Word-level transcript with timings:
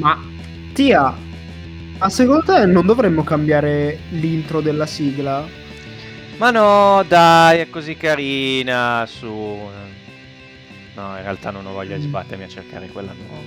Ma 0.00 0.18
Tia, 0.72 1.14
ma 1.98 2.08
secondo 2.08 2.42
te 2.44 2.64
non 2.64 2.86
dovremmo 2.86 3.22
cambiare 3.22 3.98
l'intro 4.10 4.62
della 4.62 4.86
sigla? 4.86 5.46
Ma 6.38 6.50
no, 6.50 7.04
dai, 7.06 7.58
è 7.58 7.68
così 7.68 7.96
carina, 7.96 9.04
su. 9.06 9.28
No, 9.28 11.16
in 11.16 11.22
realtà 11.22 11.50
non 11.50 11.66
ho 11.66 11.72
voglia 11.72 11.96
di 11.96 12.04
Mm. 12.04 12.08
sbattermi 12.08 12.44
a 12.44 12.48
cercare 12.48 12.88
quella 12.88 13.12
nuova. 13.12 13.44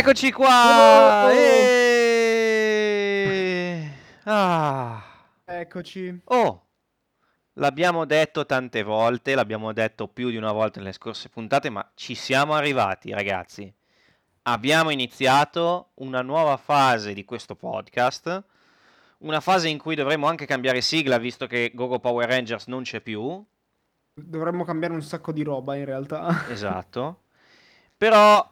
Eccoci 0.00 0.32
qua! 0.32 1.26
Oh! 1.26 1.30
E... 1.30 2.40
Ah. 4.24 5.04
Eccoci. 5.44 6.22
Oh, 6.24 6.68
l'abbiamo 7.54 8.06
detto 8.06 8.46
tante 8.46 8.82
volte, 8.82 9.34
l'abbiamo 9.34 9.74
detto 9.74 10.08
più 10.08 10.30
di 10.30 10.36
una 10.36 10.52
volta 10.52 10.80
nelle 10.80 10.92
scorse 10.92 11.28
puntate, 11.28 11.68
ma 11.68 11.86
ci 11.94 12.14
siamo 12.14 12.54
arrivati, 12.54 13.12
ragazzi. 13.12 13.70
Abbiamo 14.44 14.88
iniziato 14.88 15.90
una 15.96 16.22
nuova 16.22 16.56
fase 16.56 17.12
di 17.12 17.26
questo 17.26 17.54
podcast, 17.54 18.42
una 19.18 19.40
fase 19.40 19.68
in 19.68 19.76
cui 19.76 19.94
dovremo 19.94 20.28
anche 20.28 20.46
cambiare 20.46 20.80
sigla, 20.80 21.18
visto 21.18 21.46
che 21.46 21.72
Gogo 21.74 21.98
Power 21.98 22.26
Rangers 22.26 22.68
non 22.68 22.84
c'è 22.84 23.02
più. 23.02 23.44
Dovremmo 24.14 24.64
cambiare 24.64 24.94
un 24.94 25.02
sacco 25.02 25.30
di 25.30 25.42
roba 25.42 25.76
in 25.76 25.84
realtà. 25.84 26.46
Esatto. 26.48 27.24
Però 27.98 28.50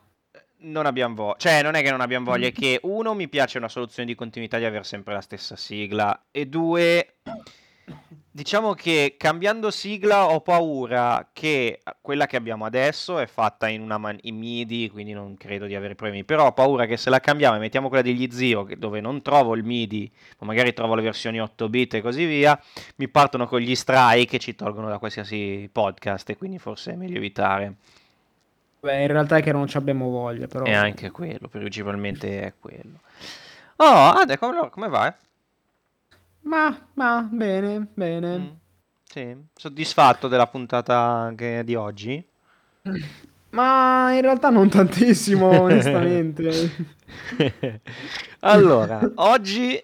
non 0.61 0.87
abbiamo 0.87 1.15
voglia, 1.15 1.37
cioè 1.39 1.63
non 1.63 1.75
è 1.75 1.83
che 1.83 1.91
non 1.91 2.01
abbiamo 2.01 2.27
voglia, 2.31 2.49
è 2.49 2.53
che 2.53 2.81
uno 2.83 3.15
mi 3.15 3.29
piace 3.29 3.59
una 3.59 3.69
soluzione 3.69 4.09
di 4.09 4.15
continuità 4.15 4.59
di 4.59 4.65
avere 4.65 4.85
sempre 4.85 5.15
la 5.15 5.21
stessa 5.21 5.57
sigla 5.57 6.27
e 6.31 6.47
due 6.47 7.15
diciamo 8.31 8.73
che 8.75 9.17
cambiando 9.19 9.71
sigla 9.71 10.27
ho 10.27 10.41
paura 10.41 11.31
che 11.33 11.81
quella 12.01 12.27
che 12.27 12.37
abbiamo 12.37 12.65
adesso 12.67 13.19
è 13.19 13.27
fatta 13.27 13.67
in 13.69 13.81
una 13.83 13.99
man- 13.99 14.19
in 14.23 14.37
MIDI, 14.37 14.91
quindi 14.91 15.13
non 15.13 15.37
credo 15.37 15.67
di 15.67 15.75
avere 15.75 15.97
problemi, 15.97 16.25
però 16.25 16.47
ho 16.47 16.53
paura 16.53 16.87
che 16.87 16.97
se 16.97 17.11
la 17.11 17.19
cambiamo 17.19 17.57
e 17.57 17.59
mettiamo 17.59 17.89
quella 17.89 18.03
degli 18.03 18.29
Zio 18.31 18.63
che- 18.63 18.79
dove 18.79 19.01
non 19.01 19.23
trovo 19.23 19.57
il 19.57 19.65
MIDI, 19.65 20.11
ma 20.39 20.47
magari 20.47 20.73
trovo 20.73 20.95
le 20.95 21.03
versioni 21.03 21.41
8 21.41 21.69
bit 21.69 21.95
e 21.95 22.01
così 22.01 22.27
via, 22.27 22.61
mi 22.97 23.09
partono 23.09 23.47
con 23.47 23.59
gli 23.61 23.75
strike 23.75 24.37
e 24.37 24.39
ci 24.39 24.55
tolgono 24.55 24.89
da 24.89 24.99
qualsiasi 24.99 25.69
podcast 25.73 26.31
e 26.31 26.37
quindi 26.37 26.59
forse 26.59 26.93
è 26.93 26.97
meglio 26.97 27.17
evitare. 27.17 27.75
Beh, 28.89 29.03
in 29.03 29.09
realtà 29.09 29.37
è 29.37 29.43
che 29.43 29.53
non 29.53 29.67
ci 29.67 29.77
abbiamo 29.77 30.09
voglia, 30.09 30.47
però. 30.47 30.65
È 30.65 30.73
anche 30.73 31.11
quello, 31.11 31.47
principalmente 31.49 32.41
è 32.41 32.55
quello. 32.59 33.01
Oh, 33.77 34.13
Ade, 34.13 34.39
come, 34.39 34.71
come 34.71 34.89
va? 34.89 35.15
Ma, 36.41 36.89
ma, 36.95 37.29
bene, 37.31 37.87
bene. 37.93 38.39
Mm, 38.39 38.47
Sì, 39.05 39.37
soddisfatto 39.55 40.27
della 40.27 40.47
puntata 40.47 40.97
anche 40.97 41.65
di 41.65 41.75
oggi? 41.75 42.27
Ma 43.51 44.13
in 44.15 44.23
realtà 44.23 44.49
non 44.49 44.71
tantissimo, 44.71 45.49
onestamente. 45.61 46.97
Allora, 48.41 49.01
oggi 49.17 49.83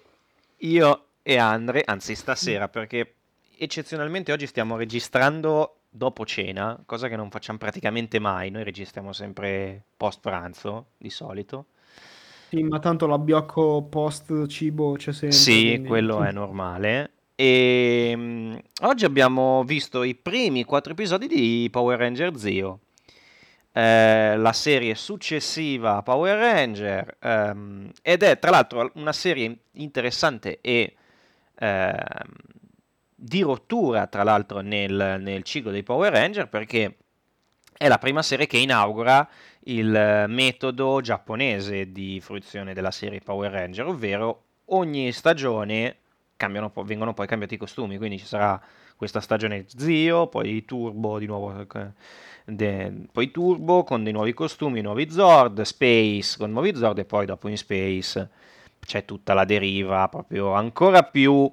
io 0.58 1.04
e 1.22 1.36
Andre, 1.36 1.82
anzi 1.84 2.14
stasera, 2.14 2.68
perché 2.68 3.14
eccezionalmente 3.58 4.32
oggi 4.32 4.46
stiamo 4.46 4.76
registrando 4.76 5.80
dopo 5.96 6.26
cena, 6.26 6.82
cosa 6.84 7.06
che 7.08 7.14
non 7.14 7.30
facciamo 7.30 7.58
praticamente 7.58 8.18
mai, 8.18 8.50
noi 8.50 8.64
registriamo 8.64 9.12
sempre 9.12 9.80
post 9.96 10.18
pranzo, 10.20 10.86
di 10.98 11.08
solito. 11.08 11.66
Sì, 12.48 12.62
ma 12.64 12.80
tanto 12.80 13.06
l'abbiocco 13.06 13.82
post 13.88 14.46
cibo 14.48 14.94
c'è 14.94 15.12
sempre. 15.12 15.36
Sì, 15.38 15.62
quindi- 15.62 15.88
quello 15.88 16.24
è 16.24 16.32
normale. 16.32 17.10
E 17.36 18.12
mm, 18.16 18.54
oggi 18.82 19.04
abbiamo 19.04 19.62
visto 19.64 20.02
i 20.02 20.14
primi 20.16 20.64
quattro 20.64 20.92
episodi 20.92 21.28
di 21.28 21.68
Power 21.70 21.98
Ranger 21.98 22.36
Zio, 22.36 22.80
eh, 23.72 24.36
la 24.36 24.52
serie 24.52 24.94
successiva 24.96 25.96
a 25.96 26.02
Power 26.02 26.36
Ranger, 26.38 27.16
ehm, 27.20 27.90
ed 28.02 28.22
è 28.22 28.38
tra 28.38 28.50
l'altro 28.50 28.90
una 28.94 29.12
serie 29.12 29.56
interessante 29.72 30.58
e 30.60 30.94
ehm, 31.56 31.92
di 33.24 33.40
rottura, 33.40 34.06
tra 34.06 34.22
l'altro, 34.22 34.60
nel, 34.60 35.16
nel 35.18 35.42
ciclo 35.44 35.70
dei 35.70 35.82
Power 35.82 36.12
Ranger 36.12 36.46
perché 36.46 36.96
è 37.76 37.88
la 37.88 37.96
prima 37.96 38.22
serie 38.22 38.46
che 38.46 38.58
inaugura 38.58 39.26
il 39.64 39.94
eh, 39.94 40.26
metodo 40.26 41.00
giapponese 41.00 41.90
di 41.90 42.20
fruizione 42.20 42.74
della 42.74 42.90
serie 42.90 43.20
Power 43.20 43.50
Ranger, 43.50 43.86
ovvero 43.86 44.42
ogni 44.66 45.10
stagione 45.12 45.96
cambiano 46.36 46.70
vengono 46.84 47.14
poi 47.14 47.26
cambiati 47.26 47.54
i 47.54 47.56
costumi, 47.56 47.96
quindi 47.96 48.18
ci 48.18 48.26
sarà 48.26 48.60
questa 48.94 49.20
stagione 49.20 49.64
Zio, 49.68 50.26
poi 50.26 50.62
Turbo 50.66 51.18
di 51.18 51.24
nuovo, 51.24 51.58
eh, 51.58 51.86
de- 52.44 52.92
poi 53.10 53.30
Turbo 53.30 53.84
con 53.84 54.04
dei 54.04 54.12
nuovi 54.12 54.34
costumi, 54.34 54.82
nuovi 54.82 55.10
Zord, 55.10 55.62
Space 55.62 56.36
con 56.36 56.50
nuovi 56.50 56.74
Zord 56.76 56.98
e 56.98 57.04
poi 57.06 57.24
dopo 57.24 57.48
in 57.48 57.56
Space 57.56 58.28
c'è 58.84 59.06
tutta 59.06 59.32
la 59.32 59.46
deriva 59.46 60.08
proprio 60.08 60.52
ancora 60.52 61.02
più 61.04 61.50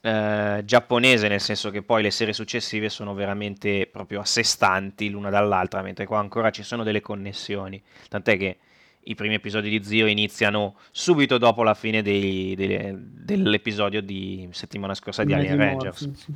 eh, 0.00 0.62
giapponese, 0.64 1.28
nel 1.28 1.40
senso 1.40 1.70
che 1.70 1.82
poi 1.82 2.02
le 2.02 2.10
serie 2.10 2.32
successive 2.32 2.88
sono 2.88 3.14
veramente 3.14 3.86
proprio 3.90 4.20
a 4.20 4.24
sé 4.24 4.42
stanti 4.42 5.10
l'una 5.10 5.30
dall'altra, 5.30 5.82
mentre 5.82 6.06
qua 6.06 6.18
ancora 6.18 6.50
ci 6.50 6.62
sono 6.62 6.82
delle 6.82 7.00
connessioni. 7.00 7.82
Tant'è 8.08 8.36
che 8.36 8.58
i 9.04 9.14
primi 9.14 9.34
episodi 9.34 9.70
di 9.70 9.82
Zio 9.82 10.06
iniziano 10.06 10.76
subito 10.90 11.38
dopo 11.38 11.62
la 11.62 11.74
fine 11.74 12.02
dei- 12.02 12.54
dei- 12.54 12.92
dell'episodio 12.94 14.02
di 14.02 14.48
settimana 14.52 14.94
scorsa 14.94 15.24
di 15.24 15.32
Alien 15.32 15.56
Rangers. 15.56 16.12
sì. 16.12 16.32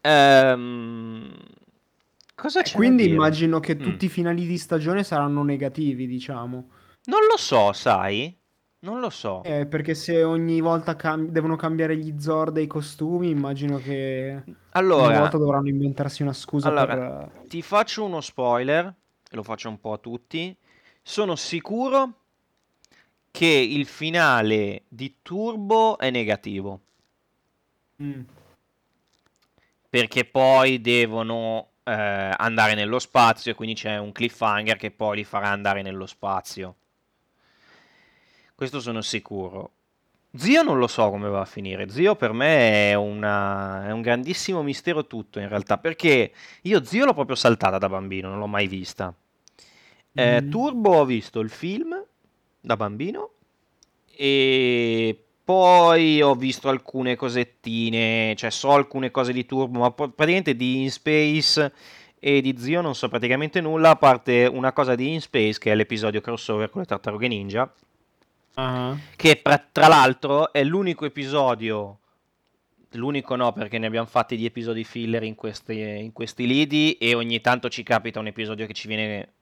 Ehm, 0.00 1.34
cosa 2.34 2.62
c'è 2.62 2.74
Quindi 2.76 3.08
immagino 3.08 3.60
che 3.60 3.74
Mm. 3.74 3.82
tutti 3.82 4.04
i 4.06 4.08
finali 4.08 4.46
di 4.46 4.56
stagione 4.56 5.02
saranno 5.04 5.42
negativi, 5.42 6.06
diciamo. 6.06 6.70
Non 7.04 7.20
lo 7.28 7.36
so, 7.36 7.72
sai? 7.72 8.34
Non 8.80 9.00
lo 9.00 9.10
so. 9.10 9.42
Eh, 9.42 9.66
perché 9.66 9.94
se 9.94 10.22
ogni 10.22 10.60
volta 10.60 10.94
cam- 10.94 11.28
devono 11.28 11.56
cambiare 11.56 11.96
gli 11.96 12.18
Zord 12.20 12.56
e 12.58 12.62
i 12.62 12.66
costumi, 12.66 13.28
immagino 13.30 13.78
che 13.78 14.42
ogni 14.44 14.56
Allora, 14.70 15.18
volta 15.20 15.36
dovranno 15.36 15.68
inventarsi 15.68 16.22
una 16.22 16.32
scusa 16.32 16.68
allora, 16.68 16.86
per... 16.86 17.46
ti 17.48 17.60
faccio 17.62 18.04
uno 18.04 18.20
spoiler, 18.20 18.92
lo 19.30 19.42
faccio 19.42 19.68
un 19.68 19.80
po' 19.80 19.92
a 19.94 19.98
tutti. 19.98 20.56
Sono 21.02 21.34
sicuro 21.34 22.12
che 23.30 23.46
il 23.46 23.86
finale 23.86 24.82
di 24.88 25.16
Turbo 25.22 25.98
è 25.98 26.10
negativo, 26.10 26.80
Mm. 28.00 28.22
perché 29.88 30.24
poi 30.24 30.80
devono 30.80 31.70
eh, 31.84 31.92
andare 32.36 32.74
nello 32.74 32.98
spazio 32.98 33.52
e 33.52 33.54
quindi 33.54 33.74
c'è 33.74 33.96
un 33.98 34.12
cliffhanger 34.12 34.76
che 34.76 34.90
poi 34.90 35.16
li 35.16 35.24
farà 35.24 35.48
andare 35.48 35.82
nello 35.82 36.06
spazio. 36.06 36.74
Questo 38.58 38.80
sono 38.80 39.02
sicuro. 39.02 39.70
Zio 40.34 40.64
non 40.64 40.78
lo 40.78 40.88
so 40.88 41.08
come 41.10 41.28
va 41.28 41.42
a 41.42 41.44
finire. 41.44 41.88
Zio 41.90 42.16
per 42.16 42.32
me 42.32 42.90
è, 42.90 42.94
una- 42.94 43.86
è 43.86 43.92
un 43.92 44.00
grandissimo 44.02 44.64
mistero 44.64 45.06
tutto 45.06 45.38
in 45.38 45.48
realtà, 45.48 45.78
perché 45.78 46.32
io 46.62 46.82
Zio 46.82 47.04
l'ho 47.04 47.14
proprio 47.14 47.36
saltata 47.36 47.78
da 47.78 47.88
bambino, 47.88 48.28
non 48.28 48.40
l'ho 48.40 48.48
mai 48.48 48.66
vista. 48.66 49.14
Eh, 50.12 50.42
Mm. 50.42 50.50
Turbo 50.50 50.96
ho 50.96 51.04
visto 51.04 51.38
il 51.38 51.50
film 51.50 52.04
da 52.60 52.76
bambino 52.76 53.30
e 54.16 55.16
poi 55.44 56.20
ho 56.20 56.34
visto 56.34 56.68
alcune 56.68 57.14
cosettine, 57.14 58.34
cioè 58.36 58.50
so 58.50 58.72
alcune 58.72 59.12
cose 59.12 59.32
di 59.32 59.46
Turbo, 59.46 59.78
ma 59.78 59.92
praticamente 59.92 60.56
di 60.56 60.82
In 60.82 60.90
Space 60.90 61.72
e 62.18 62.40
di 62.40 62.56
Zio 62.58 62.80
non 62.80 62.96
so 62.96 63.08
praticamente 63.08 63.60
nulla, 63.60 63.90
a 63.90 63.96
parte 63.96 64.46
una 64.52 64.72
cosa 64.72 64.96
di 64.96 65.12
In 65.12 65.20
Space 65.20 65.60
che 65.60 65.70
è 65.70 65.76
l'episodio 65.76 66.20
crossover 66.20 66.68
con 66.70 66.80
le 66.80 66.88
tartarughe 66.88 67.28
ninja, 67.28 67.72
Ah. 68.54 68.96
che 69.16 69.36
pra- 69.36 69.64
tra 69.70 69.86
l'altro 69.86 70.52
è 70.52 70.64
l'unico 70.64 71.04
episodio, 71.04 71.98
l'unico 72.92 73.36
no 73.36 73.52
perché 73.52 73.78
ne 73.78 73.86
abbiamo 73.86 74.06
fatti 74.06 74.36
di 74.36 74.44
episodi 74.46 74.82
filler 74.84 75.22
in 75.22 75.34
questi, 75.36 75.78
in 75.80 76.12
questi 76.12 76.46
lidi 76.46 76.92
e 76.94 77.14
ogni 77.14 77.40
tanto 77.40 77.68
ci 77.68 77.82
capita 77.82 78.18
un 78.18 78.26
episodio 78.26 78.66
che 78.66 78.72
ci 78.72 78.88
viene 78.88 79.32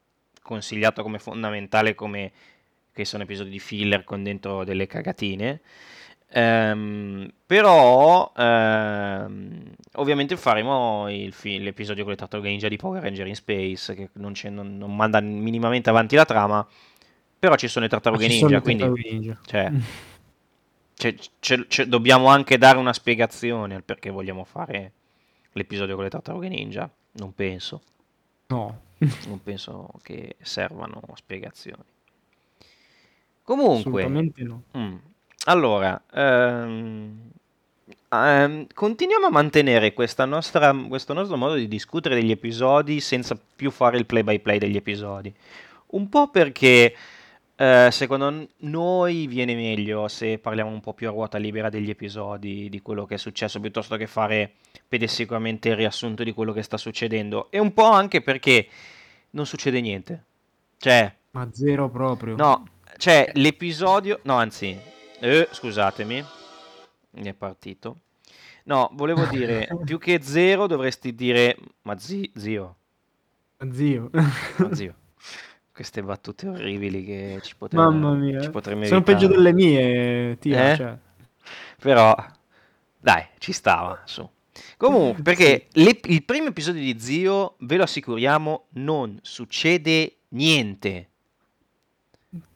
consigliato 0.43 1.03
come 1.03 1.19
fondamentale 1.19 1.94
come 1.94 2.31
che 2.93 3.05
sono 3.05 3.23
episodi 3.25 3.50
di 3.50 3.58
filler 3.58 4.05
con 4.05 4.23
dentro 4.23 4.64
delle 4.64 4.87
cagatine. 4.87 5.61
Ehm, 6.29 7.31
però 7.47 8.32
ehm, 8.37 9.62
ovviamente 9.94 10.37
faremo 10.37 11.09
il 11.11 11.32
fi- 11.32 11.61
l'episodio 11.61 12.02
con 12.02 12.12
le 12.12 12.19
tartarughe 12.19 12.49
ninja 12.49 12.69
di 12.69 12.76
Power 12.76 13.02
Ranger 13.02 13.26
in 13.26 13.37
Space 13.37 13.94
che 13.94 14.09
non, 14.14 14.32
non- 14.50 14.76
non 14.76 14.94
manda 14.97 15.20
minimamente 15.20 15.88
avanti 15.91 16.17
la 16.17 16.25
trama 16.25 16.67
però 17.38 17.55
ci 17.56 17.69
sono 17.69 17.85
Ma 17.85 17.91
tartarughe 17.91 18.27
ninja 18.27 18.56
i 18.56 18.61
quindi 18.61 18.83
Tartarughe 18.83 19.11
Ninja. 19.11 19.38
cioè, 19.47 19.73
c'è- 20.94 21.15
c'è- 21.41 21.67
c'è- 21.67 21.85
dobbiamo 21.87 22.29
anche 22.29 22.56
dare 22.59 22.79
una 22.79 22.93
spiegazione 22.93 23.75
al 23.75 23.83
perché 23.85 24.11
vogliamo 24.11 24.44
fare 24.44 24.93
l'episodio 25.53 25.94
con 25.94 26.05
le 26.05 26.11
tartarughe 26.11 26.49
ninja 26.49 26.91
non 27.12 27.35
penso 27.35 27.83
No. 28.49 28.81
non 29.27 29.43
penso 29.43 29.91
che 30.03 30.37
servano 30.41 31.00
spiegazioni 31.15 31.83
Comunque, 33.43 34.03
Assolutamente 34.03 34.43
no. 34.43 34.62
mm, 34.77 34.97
allora, 35.44 36.03
ehm, 36.12 37.31
ehm, 38.11 38.67
continuiamo 38.75 39.27
a 39.27 39.31
mantenere 39.31 39.93
questa 39.94 40.25
nostra, 40.25 40.75
questo 40.88 41.12
nostro 41.12 41.37
modo 41.37 41.55
di 41.55 41.69
discutere 41.69 42.17
degli 42.17 42.33
episodi 42.33 42.99
senza 43.00 43.38
più 43.55 43.71
fare 43.71 43.99
il 43.99 44.06
play 44.06 44.25
by 44.25 44.41
play 44.41 44.59
degli 44.59 44.75
episodi. 44.77 45.33
Un 45.88 46.09
po' 46.09 46.29
perché 46.29 46.93
eh, 47.56 47.88
secondo 47.91 48.49
noi 48.58 49.26
viene 49.26 49.55
meglio 49.55 50.08
se 50.08 50.38
parliamo 50.38 50.70
un 50.70 50.81
po' 50.81 50.93
più 50.94 51.08
a 51.08 51.11
ruota 51.11 51.38
libera 51.38 51.69
degli 51.70 51.91
episodi, 51.91 52.69
di 52.69 52.82
quello 52.82 53.06
che 53.06 53.14
è 53.14 53.19
successo, 53.19 53.61
piuttosto 53.61 53.97
che 53.97 54.06
fare 54.06 54.53
pedissequamente 54.87 55.70
il 55.70 55.76
riassunto 55.76 56.23
di 56.23 56.32
quello 56.32 56.53
che 56.53 56.62
sta 56.62 56.76
succedendo. 56.76 57.50
E 57.50 57.58
un 57.58 57.73
po' 57.73 57.91
anche 57.91 58.20
perché 58.20 58.69
non 59.31 59.47
succede 59.47 59.81
niente. 59.81 60.25
Cioè, 60.79 61.12
Ma 61.32 61.49
zero 61.53 61.88
proprio. 61.88 62.37
no, 62.37 62.67
cioè 62.99 63.31
l'episodio... 63.35 64.20
No, 64.25 64.35
anzi, 64.35 64.79
eh, 65.20 65.49
scusatemi, 65.50 66.25
mi 67.12 67.25
è 67.29 67.32
partito. 67.32 67.97
No, 68.64 68.91
volevo 68.93 69.25
dire, 69.26 69.69
più 69.85 69.99
che 69.99 70.20
zero 70.23 70.67
dovresti 70.67 71.14
dire, 71.14 71.56
ma 71.82 71.97
zi- 71.99 72.31
zio, 72.37 72.76
Zio. 73.73 74.11
ma 74.12 74.75
zio. 74.75 74.94
Queste 75.76 76.02
battute 76.02 76.49
orribili 76.49 77.05
che 77.05 77.38
ci 77.43 77.55
potremmo, 77.55 77.90
Mamma 77.90 78.14
mia. 78.14 78.40
ci 78.40 78.49
potremmo 78.49 78.87
Sono 78.87 79.02
peggio 79.02 79.26
evitare. 79.26 79.52
delle 79.52 79.52
mie, 79.52 80.38
Tia. 80.38 80.73
Eh? 80.73 80.76
Cioè. 80.76 80.99
Però, 81.82 82.17
dai, 82.99 83.26
ci 83.37 83.52
stava, 83.52 84.00
su. 84.06 84.26
Comunque, 84.78 85.23
perché 85.23 85.67
le- 85.73 86.00
il 86.05 86.25
primo 86.25 86.46
episodio 86.49 86.81
di 86.81 86.99
Zio, 86.99 87.56
ve 87.58 87.76
lo 87.76 87.82
assicuriamo, 87.82 88.69
non 88.70 89.19
succede 89.20 90.17
niente. 90.28 91.08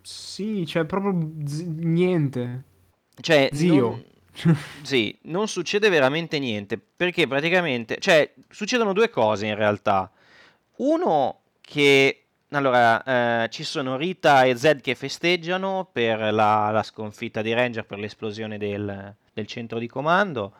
Sì, 0.02 0.66
cioè 0.66 0.84
proprio 0.86 1.30
z- 1.46 1.60
niente. 1.66 2.62
Cioè, 3.20 3.50
Zio. 3.52 3.88
non- 3.90 4.04
sì, 4.82 5.16
non 5.24 5.46
succede 5.46 5.90
veramente 5.90 6.38
niente, 6.38 6.78
perché 6.78 7.26
praticamente, 7.26 7.98
cioè, 8.00 8.32
succedono 8.48 8.94
due 8.94 9.10
cose 9.10 9.46
in 9.46 9.56
realtà. 9.56 10.10
Uno 10.76 11.40
che, 11.60 12.24
allora, 12.52 13.44
eh, 13.44 13.48
ci 13.50 13.62
sono 13.64 13.96
Rita 13.96 14.44
e 14.44 14.56
Zed 14.56 14.80
che 14.80 14.94
festeggiano 14.94 15.88
per 15.92 16.32
la, 16.32 16.70
la 16.70 16.82
sconfitta 16.82 17.42
dei 17.42 17.54
Ranger, 17.54 17.84
per 17.86 17.98
l'esplosione 17.98 18.58
del, 18.58 19.14
del 19.32 19.46
centro 19.46 19.78
di 19.78 19.86
comando. 19.88 20.54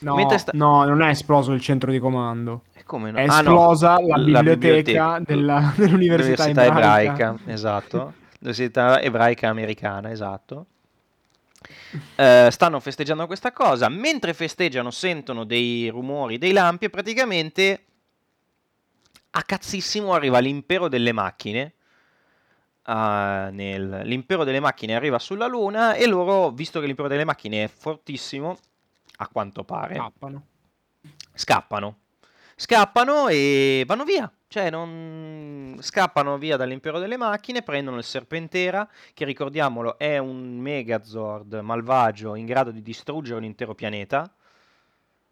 No, 0.00 0.36
sta- 0.38 0.52
no, 0.52 0.84
non 0.84 1.02
è 1.02 1.08
esploso 1.10 1.52
il 1.52 1.60
centro 1.60 1.90
di 1.90 1.98
comando. 1.98 2.62
E 2.72 2.84
come 2.84 3.10
no? 3.10 3.18
È 3.18 3.26
Ah, 3.26 3.40
no, 3.42 3.68
esplosa 3.68 4.00
la, 4.00 4.16
la 4.16 4.42
biblioteca, 4.42 5.18
della- 5.24 5.72
dell'università 5.76 6.44
dell'università 6.44 6.64
ebraica. 6.64 7.36
esatto, 7.44 8.14
l'università 8.38 9.00
ebraica 9.00 9.48
americana, 9.48 10.10
esatto. 10.10 10.66
Eh, 12.14 12.48
stanno 12.50 12.80
festeggiando 12.80 13.26
questa 13.26 13.52
cosa, 13.52 13.88
mentre 13.88 14.34
festeggiano 14.34 14.90
sentono 14.90 15.44
dei 15.44 15.88
rumori, 15.88 16.36
dei 16.38 16.52
lampi 16.52 16.86
e 16.86 16.90
praticamente 16.90 17.84
a 19.30 19.42
cazzissimo 19.42 20.12
arriva 20.12 20.38
l'impero 20.38 20.88
delle 20.88 21.12
macchine. 21.12 21.74
ah, 22.90 23.50
nel- 23.52 24.00
l'impero 24.04 24.44
delle 24.44 24.60
macchine 24.60 24.94
arriva 24.94 25.18
sulla 25.18 25.46
luna 25.46 25.92
e 25.94 26.06
loro, 26.06 26.50
visto 26.50 26.80
che 26.80 26.86
l'impero 26.86 27.08
delle 27.08 27.24
macchine 27.24 27.64
è 27.64 27.68
fortissimo, 27.68 28.56
a 29.16 29.28
quanto 29.28 29.62
pare, 29.64 29.96
Scappano. 29.96 30.46
scappano. 31.34 31.98
Scappano 32.56 33.28
e 33.28 33.84
vanno 33.86 34.04
via. 34.04 34.30
Cioè, 34.48 34.70
non... 34.70 35.76
scappano 35.80 36.38
via 36.38 36.56
dall'impero 36.56 36.98
delle 36.98 37.18
macchine, 37.18 37.62
prendono 37.62 37.98
il 37.98 38.04
Serpentera, 38.04 38.88
che 39.12 39.26
ricordiamolo 39.26 39.98
è 39.98 40.16
un 40.16 40.56
Megazord 40.58 41.52
malvagio 41.60 42.34
in 42.34 42.46
grado 42.46 42.70
di 42.70 42.80
distruggere 42.80 43.36
un 43.36 43.44
intero 43.44 43.74
pianeta. 43.74 44.32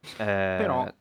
eh, 0.02 0.14
Però 0.58 0.92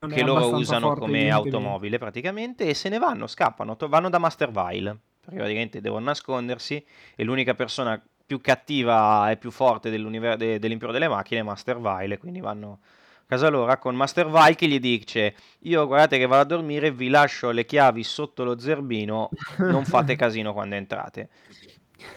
non 0.00 0.10
che 0.10 0.22
loro 0.22 0.56
usano 0.56 0.94
come 0.94 1.30
automobile 1.30 1.98
praticamente 1.98 2.66
e 2.66 2.74
se 2.74 2.88
ne 2.88 2.98
vanno, 2.98 3.26
scappano, 3.26 3.76
vanno 3.88 4.08
da 4.08 4.18
Master 4.18 4.50
Vile 4.50 4.98
perché 5.20 5.36
praticamente 5.36 5.80
devono 5.80 6.06
nascondersi 6.06 6.82
e 7.14 7.24
l'unica 7.24 7.54
persona 7.54 8.02
più 8.24 8.40
cattiva 8.40 9.30
e 9.30 9.36
più 9.36 9.50
forte 9.50 9.90
de- 9.90 10.58
dell'impero 10.58 10.92
delle 10.92 11.08
macchine 11.08 11.40
è 11.40 11.42
Master 11.42 11.78
Vile, 11.78 12.16
quindi 12.16 12.40
vanno 12.40 12.78
a 12.82 13.24
casa 13.26 13.48
loro 13.48 13.76
con 13.78 13.94
Master 13.94 14.30
Vile 14.30 14.54
che 14.54 14.66
gli 14.68 14.80
dice 14.80 15.34
io 15.60 15.86
guardate 15.86 16.16
che 16.16 16.26
vado 16.26 16.42
a 16.42 16.44
dormire, 16.56 16.90
vi 16.90 17.08
lascio 17.08 17.50
le 17.50 17.66
chiavi 17.66 18.02
sotto 18.02 18.42
lo 18.44 18.58
zerbino, 18.58 19.28
non 19.58 19.84
fate 19.84 20.16
casino 20.16 20.54
quando 20.54 20.76
entrate. 20.76 21.28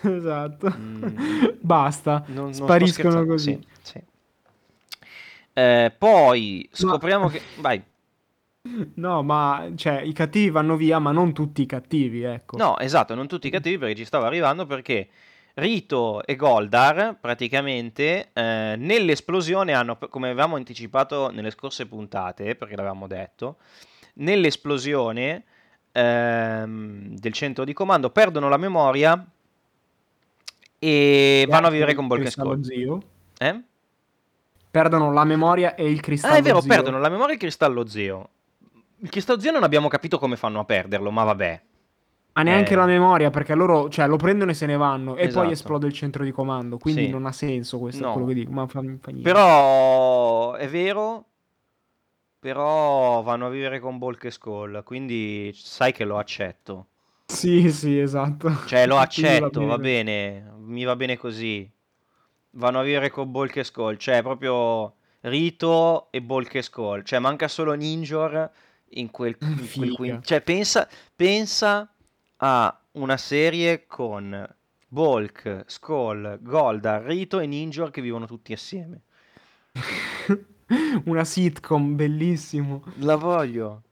Esatto. 0.01 0.73
Mm. 0.73 1.17
Basta. 1.59 2.23
Non- 2.27 2.45
non 2.45 2.53
Spariscono 2.53 3.25
così. 3.25 3.59
sì, 3.81 3.91
sì. 3.91 4.03
Eh, 5.53 5.93
poi 5.97 6.67
scopriamo 6.71 7.27
che... 7.27 7.41
Vai. 7.59 7.81
No, 8.95 9.23
ma 9.23 9.69
cioè, 9.75 10.01
i 10.01 10.13
cattivi 10.13 10.49
vanno 10.49 10.77
via, 10.77 10.97
ma 10.99 11.11
non 11.11 11.33
tutti 11.33 11.61
i 11.61 11.65
cattivi, 11.65 12.23
ecco. 12.23 12.57
No, 12.57 12.77
esatto, 12.79 13.13
non 13.13 13.27
tutti 13.27 13.49
cattivi 13.49 13.77
perché 13.77 13.95
ci 13.95 14.05
stavo 14.05 14.25
arrivando 14.25 14.65
perché 14.65 15.09
Rito 15.55 16.25
e 16.25 16.35
Goldar 16.35 17.17
praticamente 17.19 18.29
eh, 18.33 18.75
nell'esplosione 18.77 19.73
hanno, 19.73 19.97
come 19.97 20.29
avevamo 20.29 20.55
anticipato 20.55 21.29
nelle 21.29 21.51
scorse 21.51 21.87
puntate, 21.87 22.55
perché 22.55 22.75
l'avevamo 22.75 23.05
detto, 23.05 23.57
nell'esplosione 24.15 25.43
ehm, 25.91 27.15
del 27.17 27.33
centro 27.33 27.65
di 27.65 27.73
comando 27.73 28.09
perdono 28.11 28.47
la 28.47 28.57
memoria 28.57 29.27
e 30.79 31.45
vanno 31.49 31.67
a 31.67 31.69
vivere 31.69 31.93
con 31.93 32.03
Il 32.05 32.09
Bulk 32.09 32.21
cristallo 32.21 32.63
Skull. 32.63 32.63
zio. 32.63 33.03
Eh? 33.37 33.61
Perdono 34.73 35.13
la 35.13 35.23
memoria 35.23 35.75
e 35.75 35.87
il 35.87 35.99
cristallo 36.01 36.33
Ah, 36.33 36.37
è 36.37 36.41
vero, 36.41 36.59
zio. 36.59 36.67
perdono 36.67 36.97
la 36.97 37.07
memoria 37.09 37.29
e 37.33 37.33
il 37.35 37.39
cristallo 37.39 37.85
zio. 37.85 38.29
Il 39.01 39.09
cristallo 39.11 39.39
zio 39.39 39.51
non 39.51 39.61
abbiamo 39.61 39.87
capito 39.87 40.17
come 40.17 40.35
fanno 40.35 40.59
a 40.61 40.65
perderlo, 40.65 41.11
ma 41.11 41.23
vabbè. 41.23 41.61
Ma 42.33 42.41
neanche 42.41 42.73
Eh. 42.73 42.75
la 42.77 42.85
memoria, 42.87 43.29
perché 43.29 43.53
loro, 43.53 43.87
cioè, 43.89 44.07
lo 44.07 44.15
prendono 44.15 44.49
e 44.49 44.55
se 44.55 44.65
ne 44.65 44.75
vanno. 44.75 45.15
E 45.15 45.25
Esatto. 45.25 45.43
poi 45.43 45.51
esplode 45.53 45.85
il 45.85 45.93
centro 45.93 46.23
di 46.23 46.31
comando. 46.31 46.79
Quindi 46.79 47.05
Sì. 47.05 47.09
non 47.11 47.27
ha 47.27 47.31
senso 47.31 47.77
questo, 47.77 48.03
No. 48.03 48.13
quello 48.13 48.25
che 48.29 48.33
dico. 48.33 48.51
Ma 48.51 48.65
fa, 48.65 48.79
fa 48.79 49.11
niente. 49.11 49.21
Però 49.21 50.53
è 50.53 50.67
vero, 50.67 51.25
però 52.39 53.21
vanno 53.21 53.45
a 53.45 53.49
vivere 53.49 53.79
con 53.79 53.99
Bulk 53.99 54.23
e 54.23 54.31
Skull, 54.31 54.83
quindi 54.83 55.51
sai 55.53 55.91
che 55.93 56.03
lo 56.03 56.17
accetto. 56.17 56.87
Sì, 57.27 57.71
sì, 57.71 57.99
esatto. 57.99 58.51
Cioè 58.65 58.87
lo 58.87 58.97
accetto, 59.53 59.65
va 59.67 59.77
bene, 59.77 60.51
mi 60.57 60.83
va 60.83 60.95
bene 60.95 61.15
così. 61.15 61.69
Vanno 62.55 62.79
a 62.79 62.83
vivere 62.83 63.09
con 63.09 63.31
Bulk 63.31 63.57
e 63.57 63.63
Skull, 63.63 63.97
cioè 63.97 64.21
proprio 64.21 64.95
Rito 65.21 66.11
e 66.11 66.21
Bulk 66.21 66.55
e 66.55 66.61
Skull. 66.61 67.03
Cioè 67.03 67.19
manca 67.19 67.47
solo 67.47 67.73
Ninjor 67.73 68.49
in 68.89 69.09
quel... 69.11 69.35
in 69.41 69.69
quel 69.75 69.91
quin- 69.93 70.23
Cioè 70.23 70.41
pensa, 70.41 70.87
pensa 71.15 71.91
a 72.37 72.81
una 72.93 73.17
serie 73.17 73.85
con 73.87 74.55
Bulk, 74.87 75.63
Skull, 75.65 76.39
Goldar, 76.41 77.03
Rito 77.03 77.39
e 77.39 77.47
Ninjor 77.47 77.89
che 77.89 78.01
vivono 78.01 78.27
tutti 78.27 78.53
assieme. 78.53 79.01
Una 81.05 81.23
sitcom, 81.23 81.95
bellissimo. 81.95 82.83
La 82.97 83.15
voglio. 83.15 83.82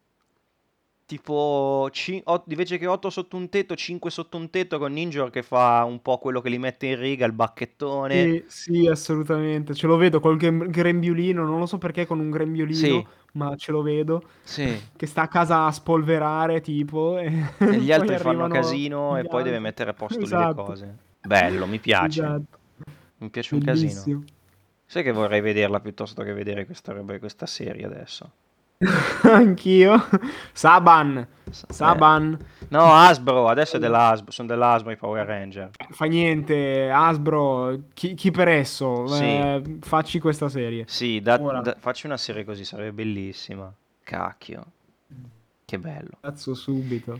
Tipo, 1.12 1.89
cin- 1.91 2.22
ot- 2.24 2.50
invece 2.50 2.77
che 2.77 2.88
8 2.88 3.10
sotto 3.10 3.36
un 3.36 3.50
tetto, 3.50 3.75
5 3.75 4.10
sotto 4.10 4.38
un 4.38 4.50
tetto 4.50 4.77
con 4.80 4.94
Ninjor 4.94 5.30
che 5.30 5.44
fa 5.44 5.84
un 5.84 6.01
po' 6.01 6.20
quello 6.20 6.39
che 6.39 6.48
li 6.48 6.58
mette 6.58 6.86
in 6.86 6.98
riga, 6.98 7.25
il 7.25 7.34
bacchettone. 7.34 8.46
Sì, 8.48 8.72
sì, 8.82 8.88
assolutamente. 8.88 9.74
Ce 9.74 9.88
lo 9.88 9.98
vedo 9.98 10.22
col 10.22 10.38
grembiulino. 10.38 11.44
Non 11.44 11.60
lo 11.60 11.65
so 11.65 11.77
perché 11.77 12.06
con 12.06 12.20
un 12.22 12.30
grembiulino, 12.30 12.77
Sì. 12.77 13.06
ma 13.34 13.53
ce 13.58 13.74
lo 13.74 13.82
vedo. 13.82 14.24
Sì. 14.41 14.63
Che 14.96 15.06
sta 15.06 15.24
a 15.24 15.27
casa 15.27 15.65
a 15.65 15.72
spolverare, 15.74 16.62
tipo. 16.62 17.18
E, 17.18 17.25
E 17.58 17.77
gli 17.80 17.91
altri 17.91 18.18
fanno 18.18 18.48
casino 18.48 19.18
e 19.18 19.25
poi 19.25 19.44
deve 19.44 19.60
mettere 19.60 19.89
a 19.89 19.94
posto 19.94 20.20
lì 20.20 20.30
le 20.30 20.36
Esatto. 20.36 20.63
cose. 20.63 20.98
Bello, 21.20 21.68
mi 21.68 21.80
piace. 21.80 22.22
Esatto. 22.22 22.58
Mi 23.18 23.30
piace 23.30 23.53
un 23.56 23.62
casino. 23.62 23.89
Bellissimo. 23.89 24.24
Sai 24.86 25.03
che 25.03 25.12
vorrei 25.12 25.41
vederla 25.41 25.82
piuttosto 25.82 26.24
che 26.24 26.32
vedere 26.32 26.65
questa 26.65 26.94
roba, 26.94 27.20
questa 27.20 27.46
serie 27.46 27.86
adesso. 27.86 28.32
Anch'io. 29.24 30.08
Saban. 30.54 31.28
S- 31.50 31.66
Saban. 31.70 32.38
eh. 32.40 32.66
No, 32.70 32.94
Hasbro, 32.94 33.48
adesso 33.50 33.76
è 33.76 33.80
della 33.80 34.08
Hasbro, 34.10 34.32
sono 34.32 34.48
della 34.48 34.72
Hasbro 34.72 34.92
i 34.92 34.96
Power 34.98 35.26
Ranger. 35.26 35.72
Fa 35.90 36.06
niente, 36.06 36.90
Hasbro, 36.90 37.78
chi, 37.94 38.14
chi 38.14 38.32
per 38.32 38.48
esso, 38.48 39.08
Sì. 39.08 39.24
eh, 39.26 39.62
facci 39.82 40.20
questa 40.20 40.48
serie. 40.48 40.86
Sì, 40.88 41.20
da- 41.22 41.38
da- 41.38 41.76
facci 41.78 42.06
una 42.06 42.16
serie 42.18 42.46
così, 42.46 42.64
sarebbe 42.64 42.94
bellissima. 42.94 43.72
Cacchio. 44.04 44.66
Che 45.66 45.78
bello. 45.80 46.12
Cazzo 46.22 46.54
subito. 46.54 47.20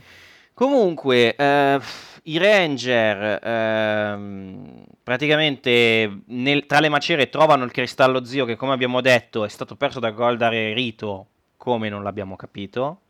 Comunque, 0.54 1.34
eh, 1.36 1.80
i 2.24 2.38
Ranger 2.38 3.40
ehm, 3.42 4.84
praticamente 5.02 6.20
nel- 6.26 6.66
tra 6.66 6.80
le 6.80 6.88
macerie 6.88 7.28
trovano 7.28 7.64
il 7.64 7.70
cristallo 7.72 8.24
zio 8.24 8.44
che, 8.44 8.56
come 8.56 8.72
abbiamo 8.72 9.00
detto, 9.00 9.44
è 9.44 9.48
stato 9.48 9.76
perso 9.76 10.00
da 10.00 10.10
Goldar 10.10 10.52
e 10.54 10.72
Rito, 10.72 11.26
come 11.62 11.88
non 11.88 12.02
l'abbiamo 12.02 12.34
capito. 12.34 13.02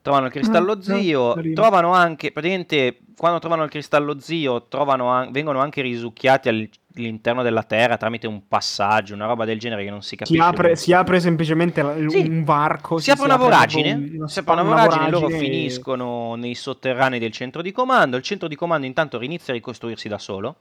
trovano 0.00 0.26
il 0.26 0.32
cristallo 0.32 0.72
Ah, 0.72 0.80
zio, 0.80 1.34
trovano 1.54 1.92
anche, 1.92 2.30
praticamente, 2.32 3.00
quando 3.16 3.40
trovano 3.40 3.64
il 3.64 3.68
cristallo 3.68 4.18
zio, 4.20 4.62
trovano 4.68 5.08
an- 5.10 5.32
vengono 5.32 5.58
anche 5.60 5.82
risucchiati 5.82 6.48
al- 6.48 6.68
all'interno 6.96 7.42
della 7.42 7.62
Terra 7.64 7.96
tramite 7.98 8.26
un 8.26 8.46
passaggio, 8.48 9.12
una 9.14 9.26
roba 9.26 9.44
del 9.44 9.58
genere 9.58 9.84
che 9.84 9.90
non 9.90 10.00
si 10.02 10.16
capisce. 10.16 10.40
Si 10.40 10.48
apre, 10.48 10.76
si 10.76 10.92
apre 10.94 11.20
semplicemente 11.20 11.82
la- 11.82 11.94
Sì. 12.08 12.20
un 12.26 12.42
varco. 12.44 12.98
Si 12.98 13.10
apre 13.10 13.24
una 13.24 13.36
voragine, 13.36 13.92
una 14.14 14.28
si 14.28 14.38
apre 14.38 14.52
una 14.54 14.62
spa- 14.62 14.70
voragine, 14.86 15.10
loro 15.10 15.28
e- 15.28 15.36
finiscono 15.38 16.36
nei 16.36 16.54
sotterranei 16.54 17.18
del 17.18 17.32
centro 17.32 17.60
di 17.60 17.72
comando, 17.72 18.16
il 18.16 18.22
centro 18.22 18.48
di 18.48 18.54
comando 18.56 18.86
intanto 18.86 19.20
inizia 19.20 19.52
a 19.52 19.56
ricostruirsi 19.56 20.08
da 20.08 20.18
solo, 20.18 20.56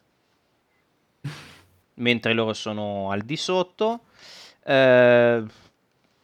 mentre 1.95 2.33
loro 2.33 2.53
sono 2.53 3.11
al 3.11 3.21
di 3.21 3.37
sotto, 3.37 4.01
eh, 4.65 5.43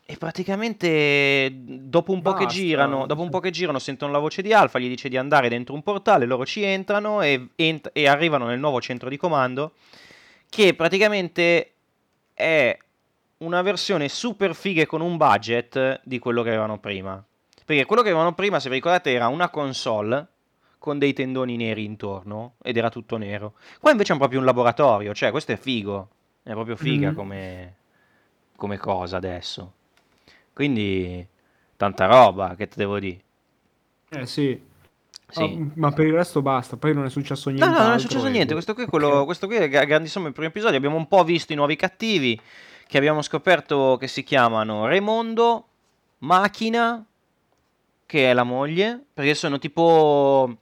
e 0.05 0.17
praticamente 0.17 1.49
dopo 1.53 2.11
un 2.11 2.21
po' 2.21 2.33
che 2.33 2.45
girano, 2.45 3.05
dopo 3.05 3.21
un 3.21 3.29
po' 3.29 3.39
che 3.39 3.51
girano 3.51 3.79
sentono 3.79 4.11
la 4.11 4.19
voce 4.19 4.41
di 4.41 4.51
Alfa, 4.53 4.77
gli 4.79 4.87
dice 4.89 5.07
di 5.09 5.17
andare 5.17 5.47
dentro 5.49 5.73
un 5.73 5.81
portale, 5.81 6.25
loro 6.25 6.45
ci 6.45 6.61
entrano 6.63 7.21
e, 7.21 7.49
ent- 7.55 7.89
e 7.93 8.07
arrivano 8.07 8.45
nel 8.45 8.59
nuovo 8.59 8.81
centro 8.81 9.07
di 9.09 9.17
comando, 9.17 9.73
che 10.49 10.73
praticamente 10.73 11.71
è 12.33 12.77
una 13.37 13.61
versione 13.61 14.09
super 14.09 14.55
figa 14.55 14.85
con 14.85 15.01
un 15.01 15.17
budget 15.17 16.01
di 16.03 16.19
quello 16.19 16.43
che 16.43 16.49
avevano 16.49 16.79
prima. 16.79 17.23
Perché 17.65 17.85
quello 17.85 18.01
che 18.01 18.09
avevano 18.09 18.33
prima, 18.33 18.59
se 18.59 18.67
vi 18.69 18.75
ricordate, 18.75 19.11
era 19.11 19.27
una 19.27 19.49
console 19.49 20.27
con 20.79 20.99
dei 20.99 21.13
tendoni 21.13 21.55
neri 21.55 21.85
intorno 21.85 22.55
ed 22.61 22.75
era 22.75 22.89
tutto 22.89 23.15
nero. 23.15 23.53
Qua 23.79 23.91
invece 23.91 24.13
è 24.13 24.17
proprio 24.17 24.39
un 24.39 24.45
laboratorio, 24.45 25.13
cioè 25.13 25.31
questo 25.31 25.53
è 25.53 25.57
figo, 25.57 26.09
è 26.43 26.51
proprio 26.51 26.75
figa 26.75 27.09
Mhm. 27.09 27.15
come, 27.15 27.75
come 28.57 28.77
cosa 28.77 29.15
adesso. 29.15 29.73
Quindi 30.53 31.25
tanta 31.75 32.05
roba, 32.05 32.55
che 32.55 32.67
te 32.67 32.75
devo 32.77 32.99
dire. 32.99 33.21
Eh 34.09 34.25
sì. 34.25 34.61
Sì. 35.29 35.41
Ah, 35.41 35.71
ma 35.75 35.91
per 35.91 36.05
il 36.05 36.13
resto 36.13 36.41
basta. 36.43 36.77
Poi 36.77 36.93
non 36.93 37.05
è 37.05 37.09
successo 37.09 37.49
No, 37.49 37.55
niente. 37.55 37.77
no, 37.79 37.83
non 37.85 37.93
è 37.95 37.99
successo 37.99 38.27
niente. 38.27 38.53
Questo 38.53 38.73
qui, 38.75 38.83
è 38.83 38.87
quello, 38.87 39.25
questo 39.25 39.47
qui 39.47 39.55
è 39.55 39.67
gra- 39.67 39.85
grandissimo 39.85 40.27
il 40.27 40.33
primo 40.33 40.49
episodio. 40.49 40.77
Abbiamo 40.77 40.95
un 40.97 41.07
po' 41.07 41.23
visto 41.23 41.53
i 41.53 41.55
nuovi 41.55 41.75
cattivi 41.75 42.39
che 42.85 42.97
abbiamo 42.97 43.23
scoperto 43.23 43.97
che 43.99 44.07
si 44.07 44.21
chiamano 44.23 44.85
Raimondo, 44.85 45.67
Macchina, 46.19 47.03
che 48.05 48.29
è 48.29 48.33
la 48.33 48.43
moglie, 48.43 49.03
perché 49.13 49.33
sono 49.33 49.57
tipo... 49.57 50.57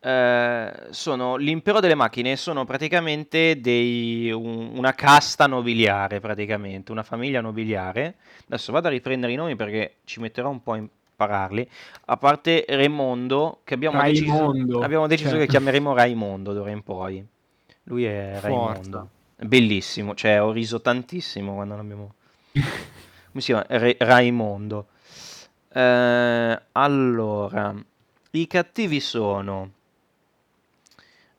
eh, 0.00 0.72
sono 0.90 1.36
l'impero 1.36 1.80
delle 1.80 1.94
macchine, 1.94 2.36
sono 2.36 2.64
praticamente 2.64 3.60
dei, 3.60 4.30
un- 4.30 4.70
una 4.76 4.92
casta 4.94 5.46
nobiliare, 5.46 6.20
praticamente, 6.20 6.92
una 6.92 7.02
famiglia 7.02 7.40
nobiliare. 7.40 8.16
Adesso 8.46 8.72
vado 8.72 8.88
a 8.88 8.90
riprendere 8.90 9.32
i 9.32 9.36
nomi 9.36 9.56
perché 9.56 9.96
ci 10.04 10.20
metterò 10.20 10.48
un 10.50 10.62
po' 10.62 10.72
a 10.72 10.76
impararli. 10.76 11.68
A 12.06 12.16
parte 12.16 12.64
Raimondo, 12.68 13.60
che 13.64 13.74
abbiamo 13.74 14.00
deciso, 14.02 14.32
Raimondo, 14.32 14.80
abbiamo 14.80 15.06
deciso 15.06 15.30
cioè. 15.30 15.40
che 15.40 15.46
chiameremo 15.46 15.94
Raimondo 15.94 16.52
d'ora 16.52 16.70
in 16.70 16.82
poi. 16.82 17.26
Lui 17.84 18.04
è 18.04 18.32
Forza. 18.34 18.46
Raimondo. 18.48 19.08
Bellissimo, 19.40 20.14
cioè 20.14 20.42
ho 20.42 20.50
riso 20.52 20.80
tantissimo 20.80 21.54
quando 21.54 21.76
l'abbiamo... 21.76 22.14
Come 22.52 23.40
si 23.40 23.52
chiama? 23.52 23.64
Re- 23.68 23.96
Raimondo. 23.98 24.88
Eh, 25.72 26.60
allora, 26.72 27.74
i 28.32 28.46
cattivi 28.46 29.00
sono 29.00 29.70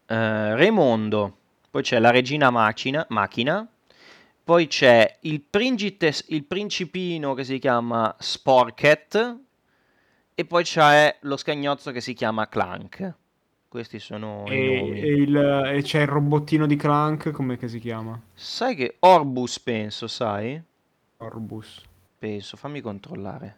eh, 0.10 0.56
Raimondo, 0.56 1.38
poi 1.70 1.82
c'è 1.84 2.00
la 2.00 2.10
regina 2.12 2.50
macina, 2.50 3.06
macchina, 3.10 3.68
poi 4.44 4.68
c'è 4.68 5.18
il, 5.22 5.42
principe, 5.42 6.12
il 6.30 6.44
principino 6.44 7.34
che 7.36 7.44
si 7.44 7.60
chiama 7.60 8.16
Sporket 8.18 9.38
e 10.34 10.46
poi 10.46 10.64
c'è 10.64 11.18
lo 11.22 11.38
scagnozzo 11.38 11.92
che 11.92 12.02
si 12.02 12.14
chiama 12.14 12.48
Clank. 12.48 13.14
Questi 13.68 14.00
sono 14.00 14.46
i 14.48 14.56
E, 14.56 14.66
nomi. 14.66 15.00
e 15.02 15.08
il- 15.14 15.36
e 15.76 15.82
c'è 15.84 16.02
il 16.02 16.08
robottino 16.08 16.66
di 16.66 16.76
Clank, 16.76 17.30
come 17.30 17.56
che 17.58 17.68
si 17.68 17.78
chiama? 17.78 18.20
Sai 18.34 18.76
che 18.76 18.96
Orbus 19.00 19.60
penso, 19.60 20.08
sai? 20.08 20.60
Orbus. 21.18 21.84
Penso, 22.18 22.58
fammi 22.58 22.82
controllare. 22.82 23.58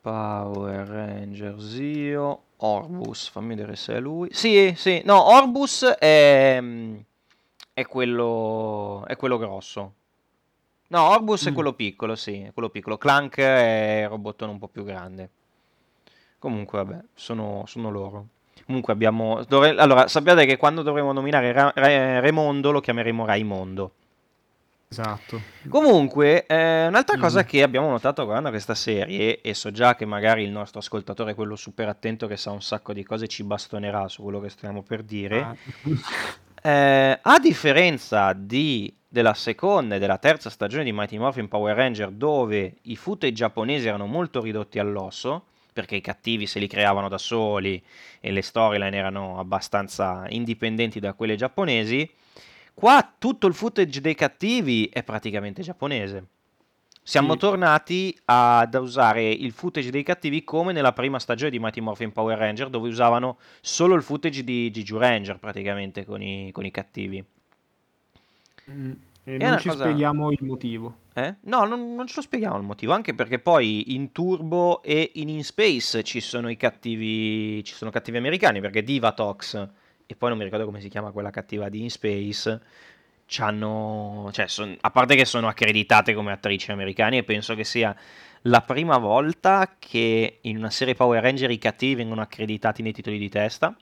Power 0.00 0.86
Ranger 0.86 1.60
Zio 1.60 2.42
Orbus, 2.58 3.28
fammi 3.28 3.54
vedere 3.54 3.76
se 3.76 3.94
è 3.94 4.00
lui. 4.00 4.28
Sì, 4.32 4.72
sì, 4.76 5.02
no, 5.04 5.30
Orbus 5.34 5.84
è, 5.84 6.60
è 7.72 7.86
quello 7.86 9.04
è 9.06 9.16
quello 9.16 9.38
grosso. 9.38 9.92
No, 10.88 11.02
Orbus 11.10 11.46
è 11.46 11.50
Mm. 11.50 11.54
quello 11.54 11.72
piccolo, 11.74 12.16
sì, 12.16 12.40
è 12.40 12.52
quello 12.52 12.70
piccolo. 12.70 12.96
Clank 12.96 13.36
è 13.38 14.00
il 14.04 14.08
robottone 14.08 14.50
un 14.52 14.58
po' 14.58 14.68
più 14.68 14.84
grande. 14.84 15.28
Comunque, 16.38 16.78
vabbè, 16.82 17.00
sono, 17.14 17.64
sono 17.66 17.90
loro. 17.90 18.26
Comunque 18.64 18.92
abbiamo... 18.92 19.42
dovre- 19.44 19.76
allora, 19.76 20.08
sappiate 20.08 20.46
che 20.46 20.56
quando 20.56 20.82
dovremo 20.82 21.12
nominare 21.12 21.52
Ra- 21.52 21.72
Ra- 21.74 22.20
Raimondo 22.20 22.70
lo 22.70 22.80
chiameremo 22.80 23.24
Raimondo. 23.26 23.92
Esatto. 24.90 25.40
Comunque, 25.68 26.46
eh, 26.46 26.86
un'altra 26.86 27.18
Mm. 27.18 27.20
cosa 27.20 27.44
che 27.44 27.62
abbiamo 27.62 27.90
notato 27.90 28.22
guardando 28.24 28.48
questa 28.50 28.74
serie, 28.74 29.40
e 29.42 29.52
so 29.54 29.70
già 29.70 29.94
che 29.94 30.06
magari 30.06 30.42
il 30.44 30.50
nostro 30.50 30.78
ascoltatore, 30.80 31.34
quello 31.34 31.56
super 31.56 31.88
attento 31.88 32.26
che 32.26 32.36
sa 32.38 32.50
un 32.52 32.62
sacco 32.62 32.92
di 32.94 33.04
cose, 33.04 33.28
ci 33.28 33.42
bastonerà 33.44 34.08
su 34.08 34.22
quello 34.22 34.40
che 34.40 34.48
stiamo 34.48 34.82
per 34.82 35.02
dire, 35.02 35.40
Ah. 35.40 35.56
eh, 36.62 37.18
a 37.22 37.38
differenza 37.38 38.32
di- 38.32 38.92
della 39.10 39.34
seconda 39.34 39.96
e 39.96 39.98
della 39.98 40.18
terza 40.18 40.48
stagione 40.50 40.84
di 40.84 40.92
Mighty 40.92 41.18
Morphin 41.18 41.48
Power 41.48 41.76
Ranger, 41.76 42.10
dove 42.10 42.76
i 42.82 42.96
footage 42.96 43.32
giapponesi 43.32 43.86
erano 43.88 44.06
molto 44.06 44.40
ridotti 44.40 44.78
all'osso, 44.78 45.44
perché 45.72 45.96
i 45.96 46.00
cattivi 46.00 46.46
se 46.46 46.58
li 46.58 46.66
creavano 46.66 47.08
da 47.08 47.18
soli 47.18 47.80
e 48.20 48.32
le 48.32 48.42
storyline 48.42 48.96
erano 48.96 49.38
abbastanza 49.38 50.24
indipendenti 50.30 50.98
da 50.98 51.12
quelle 51.12 51.36
giapponesi, 51.36 52.10
qua 52.78 53.12
tutto 53.18 53.48
il 53.48 53.54
footage 53.54 54.00
dei 54.00 54.14
cattivi 54.14 54.88
è 54.92 55.02
praticamente 55.02 55.62
giapponese. 55.62 56.26
Siamo 57.02 57.32
Sì. 57.32 57.38
tornati 57.38 58.18
ad 58.26 58.74
usare 58.74 59.28
il 59.28 59.50
footage 59.50 59.90
dei 59.90 60.04
cattivi 60.04 60.44
come 60.44 60.72
nella 60.72 60.92
prima 60.92 61.18
stagione 61.18 61.50
di 61.50 61.58
Mighty 61.58 61.80
Morphin 61.80 62.12
Power 62.12 62.38
Ranger, 62.38 62.68
dove 62.68 62.88
usavano 62.88 63.38
solo 63.60 63.94
il 63.96 64.02
footage 64.02 64.44
di 64.44 64.70
Giju 64.70 64.96
Ranger 64.96 65.38
praticamente 65.38 66.04
con 66.04 66.22
i, 66.22 66.52
con 66.52 66.64
i 66.66 66.70
cattivi. 66.70 67.24
Mm. 68.70 68.92
E 69.24 69.36
È 69.36 69.48
non 69.48 69.58
ci 69.58 69.68
cosa- 69.68 69.84
spieghiamo 69.84 70.30
il 70.30 70.38
motivo. 70.42 70.94
Eh? 71.14 71.34
No, 71.40 71.64
non, 71.64 71.94
non 71.94 72.06
ce 72.06 72.14
lo 72.16 72.22
spieghiamo 72.22 72.56
il 72.56 72.62
motivo, 72.62 72.92
anche 72.92 73.12
perché 73.14 73.38
poi 73.38 73.94
in 73.94 74.12
Turbo 74.12 74.82
e 74.82 75.10
in 75.14 75.28
In 75.28 75.42
Space 75.44 76.02
ci 76.04 76.20
sono 76.20 76.48
i 76.48 76.56
cattivi, 76.56 77.62
ci 77.64 77.74
sono 77.74 77.90
cattivi 77.90 78.16
americani, 78.18 78.60
perché 78.60 78.82
Divatox, 78.84 79.68
e 80.10 80.16
poi 80.16 80.30
non 80.30 80.38
mi 80.38 80.44
ricordo 80.44 80.64
come 80.64 80.80
si 80.80 80.88
chiama 80.88 81.10
quella 81.10 81.28
cattiva 81.30 81.68
di 81.68 81.82
In 81.82 81.90
Space, 81.90 82.60
c'hanno, 83.26 84.30
cioè, 84.32 84.48
son- 84.48 84.76
a 84.80 84.90
parte 84.90 85.14
che 85.16 85.26
sono 85.26 85.48
accreditate 85.48 86.14
come 86.14 86.32
attrici 86.32 86.70
americane, 86.70 87.18
e 87.18 87.24
penso 87.24 87.54
che 87.54 87.64
sia 87.64 87.94
la 88.42 88.62
prima 88.62 88.96
volta 88.98 89.76
che 89.78 90.38
in 90.42 90.56
una 90.56 90.70
serie 90.70 90.94
Power 90.94 91.22
Ranger 91.22 91.50
i 91.50 91.58
cattivi 91.58 91.96
vengono 91.96 92.22
accreditati 92.22 92.80
nei 92.82 92.92
titoli 92.92 93.18
di 93.18 93.28
testa, 93.28 93.76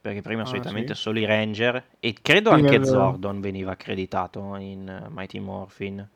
perché 0.00 0.22
prima 0.22 0.44
Ah, 0.44 0.46
solitamente 0.46 0.94
sì? 0.94 0.96
solo 0.96 1.18
i 1.18 1.24
Ranger, 1.26 1.84
e 2.00 2.14
credo 2.22 2.50
Sì, 2.50 2.54
anche. 2.54 2.82
Zordon 2.84 3.40
veniva 3.40 3.72
accreditato 3.72 4.56
in 4.56 4.88
eh, 4.88 5.08
Mighty 5.10 5.38
Morphin. 5.38 6.08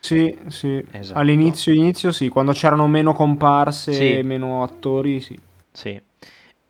Sì, 0.00 0.36
sì. 0.48 0.84
Esatto. 0.90 1.18
All'inizio, 1.18 1.72
inizio 1.72 2.12
sì, 2.12 2.28
quando 2.28 2.52
c'erano 2.52 2.86
meno 2.88 3.12
comparse 3.12 3.92
Sì. 3.92 4.18
e 4.18 4.22
meno 4.22 4.62
attori, 4.62 5.20
sì. 5.20 5.38
Sì. 5.72 6.00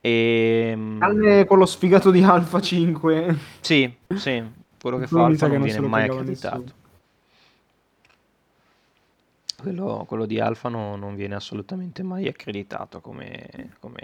Ehm, 0.02 0.98
Tranne 0.98 1.44
quello 1.44 1.66
sfigato 1.66 2.10
di 2.10 2.22
Alpha 2.22 2.60
5. 2.60 3.36
sì, 3.60 3.92
sì, 4.14 4.42
quello 4.80 4.98
che 4.98 5.06
fa 5.06 5.24
Alfa 5.26 5.46
non 5.46 5.56
non 5.58 5.64
viene 5.66 5.80
mai 5.86 6.04
accreditato. 6.04 6.56
nessuno. 6.56 6.78
Quello, 9.60 10.04
quello 10.08 10.24
di 10.24 10.40
Alfa 10.40 10.70
no- 10.70 10.96
non 10.96 11.14
viene 11.14 11.34
assolutamente 11.34 12.02
mai 12.02 12.26
accreditato 12.26 13.00
come, 13.00 13.74
come 13.78 14.02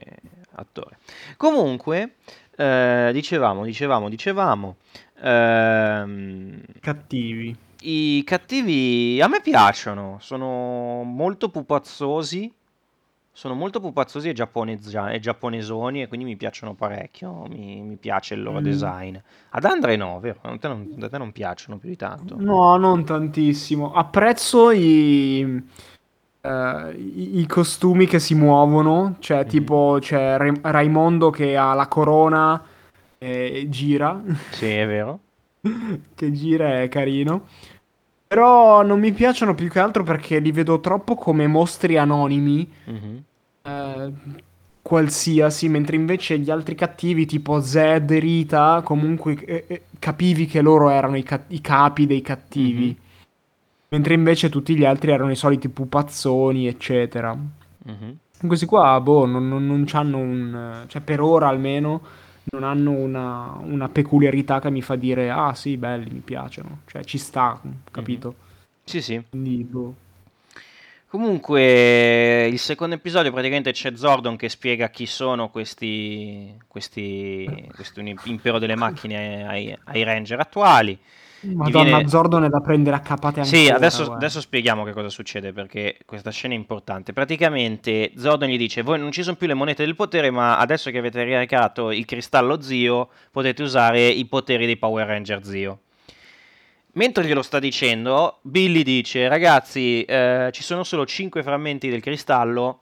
attore. 0.57 0.99
Comunque, 1.39 2.17
eh, 2.57 3.09
dicevamo, 3.15 3.65
dicevamo, 3.65 4.11
dicevamo, 4.11 4.77
ehm, 5.23 6.61
Cattivi. 6.81 7.57
i 7.81 8.23
cattivi 8.27 9.19
a 9.23 9.29
me 9.29 9.41
piacciono, 9.41 10.19
sono 10.21 11.03
molto 11.05 11.49
pupazzosi, 11.49 12.53
sono 13.37 13.53
molto 13.53 13.81
pupazzosi 13.81 14.31
e, 14.31 14.33
giapponezza- 14.33 15.11
e 15.11 15.19
giapponesoni 15.21 16.01
e 16.01 16.09
quindi 16.09 16.25
mi 16.25 16.37
piacciono 16.37 16.73
parecchio, 16.73 17.45
mi, 17.51 17.83
mi 17.83 17.97
piace 17.97 18.33
il 18.33 18.43
loro 18.43 18.61
Mm. 18.61 18.65
design. 18.65 19.17
Ad 19.51 19.65
Andre 19.67 19.97
no, 19.97 20.19
vero? 20.21 20.39
A 20.41 20.57
te 20.57 20.69
non, 20.69 20.97
a 20.99 21.09
te 21.11 21.19
non 21.19 21.33
piacciono 21.33 21.77
più 21.77 21.91
di 21.91 21.97
tanto. 21.97 22.35
No, 22.39 22.79
non 22.79 23.05
tantissimo. 23.05 23.93
Apprezzo 23.93 24.71
i, 24.71 25.63
eh, 26.41 26.91
i, 26.97 27.41
i 27.41 27.47
costumi 27.47 28.07
che 28.07 28.21
si 28.21 28.35
muovono, 28.35 29.17
cioè 29.19 29.43
Mhm. 29.43 29.49
tipo 29.49 29.99
c'è 30.01 30.39
Ra- 30.39 30.71
Raimondo 30.71 31.29
che 31.29 31.59
ha 31.59 31.75
la 31.75 31.89
corona 31.89 32.63
e 33.19 33.67
gira, 33.69 34.19
Sì, 34.53 34.67
è 34.71 34.87
vero. 34.87 35.21
che 36.15 36.33
gira 36.33 36.81
è 36.81 36.89
carino. 36.89 37.49
Però 38.29 38.83
non 38.83 38.99
mi 38.99 39.13
piacciono 39.13 39.55
più 39.55 39.69
che 39.69 39.79
altro 39.79 40.03
perché 40.03 40.39
li 40.41 40.51
vedo 40.53 40.81
troppo 40.81 41.15
come 41.15 41.47
mostri 41.47 41.97
anonimi. 41.97 42.69
Mhm. 42.85 43.25
eh, 43.63 44.13
qualsiasi, 44.83 45.69
mentre 45.69 45.97
invece 45.97 46.39
gli 46.39 46.49
altri 46.51 46.77
cattivi, 46.77 47.27
tipo 47.27 47.61
Zed 47.61 48.13
Rita, 48.13 48.83
comunque 48.85 49.35
eh, 49.45 49.65
eh, 49.67 49.83
capivi 49.99 50.47
che 50.47 50.61
loro 50.61 50.91
erano 50.91 51.17
i, 51.17 51.25
ca- 51.25 51.43
i 51.49 51.61
capi 51.61 52.07
dei 52.07 52.23
cattivi. 52.23 52.87
Mhm. 52.87 53.05
Mentre 53.89 54.15
invece 54.15 54.49
tutti 54.49 54.77
gli 54.77 54.85
altri 54.85 55.11
erano 55.11 55.31
i 55.33 55.37
soliti 55.37 55.69
pupazzoni, 55.69 56.67
eccetera. 56.69 57.35
Mhm. 57.35 58.17
Questi 58.47 58.67
qua, 58.67 59.01
boh, 59.01 59.27
non, 59.27 59.49
non, 59.49 59.67
non 59.67 59.85
c'hanno 59.87 60.19
un... 60.19 60.85
cioè 60.87 61.01
per 61.01 61.21
ora 61.21 61.49
almeno, 61.49 62.01
non 62.53 62.65
hanno 62.65 62.93
una, 62.93 63.57
una 63.61 63.89
peculiarità 63.89 64.61
che 64.61 64.71
mi 64.71 64.83
fa 64.83 64.97
dire, 64.97 65.31
ah 65.31 65.55
sì, 65.55 65.77
belli, 65.77 66.11
mi 66.11 66.21
piacciono. 66.21 66.81
Cioè 66.87 67.05
ci 67.05 67.19
sta, 67.19 67.61
capito? 67.91 68.35
Sì, 68.85 69.03
sì. 69.03 69.23
Quindi, 69.29 69.65
boh. 69.65 69.95
Comunque, 71.09 72.47
il 72.47 72.59
secondo 72.59 72.97
episodio 72.97 73.31
praticamente 73.31 73.73
c'è 73.73 73.95
Zordon 73.95 74.37
che 74.37 74.49
spiega 74.49 74.91
chi 74.91 75.07
sono 75.07 75.49
questi, 75.49 76.53
questi, 76.67 77.69
questo 77.75 78.01
impero 78.01 78.59
delle 78.59 78.77
macchine 78.77 79.47
ai, 79.47 79.79
ai 79.85 80.03
Ranger 80.03 80.41
attuali. 80.41 80.99
Madonna, 81.41 81.99
viene... 81.99 82.09
Zordon 82.09 82.45
è 82.45 82.49
da 82.49 82.61
prendere 82.61 82.97
a 82.97 83.01
capate 83.01 83.41
Sì, 83.45 83.69
ancora, 83.69 83.77
adesso, 83.77 84.05
guarda. 84.05 84.15
adesso 84.15 84.41
spieghiamo 84.41 84.83
che 84.85 84.93
cosa 84.93 85.09
succede 85.09 85.53
perché 85.53 85.99
questa 86.05 86.31
scena 86.31 86.55
è 86.55 86.57
importante. 86.57 87.13
Praticamente 87.13 88.13
Zordon 88.17 88.49
gli 88.49 88.57
dice: 88.59 88.83
Voi 88.83 88.99
non 88.99 89.13
ci 89.13 89.23
sono 89.23 89.37
più 89.37 89.47
le 89.47 89.55
monete 89.55 89.85
del 89.85 89.95
potere, 89.95 90.31
ma 90.31 90.59
adesso 90.59 90.91
che 90.91 90.99
avete 90.99 91.23
ricaricato 91.23 91.91
il 91.93 92.05
cristallo 92.05 92.61
zio, 92.61 93.11
potete 93.31 93.63
usare 93.63 94.09
i 94.09 94.25
poteri 94.27 94.67
dei 94.67 94.77
Power 94.77 95.07
Ranger 95.07 95.45
zio. 95.45 95.81
Mentre 96.93 97.25
glielo 97.27 97.43
sta 97.43 97.59
dicendo, 97.59 98.39
Billy 98.43 98.83
dice: 98.83 99.29
Ragazzi, 99.29 100.03
eh, 100.05 100.49
ci 100.53 100.63
sono 100.63 100.83
solo 100.83 101.05
5 101.05 101.43
frammenti 101.43 101.89
del 101.91 102.01
cristallo. 102.01 102.81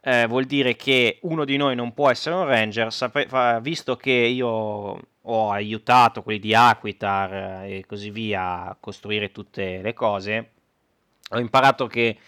eh, 0.00 0.26
vuol 0.28 0.44
dire 0.44 0.76
che 0.76 1.18
uno 1.22 1.44
di 1.44 1.56
noi 1.56 1.74
non 1.74 1.92
può 1.92 2.08
essere 2.08 2.36
un 2.36 2.44
Ranger. 2.46 2.92
fa- 2.92 3.58
visto 3.60 3.96
che 3.96 4.12
io 4.12 4.98
ho 5.30 5.50
aiutato 5.50 6.22
quelli 6.22 6.38
di 6.38 6.54
Aquitar 6.54 7.64
eh, 7.64 7.78
e 7.78 7.86
così 7.86 8.10
via 8.10 8.68
a 8.68 8.76
costruire 8.80 9.30
tutte 9.30 9.82
le 9.82 9.92
cose, 9.92 10.50
ho 11.30 11.38
imparato 11.38 11.86
che 11.86 12.18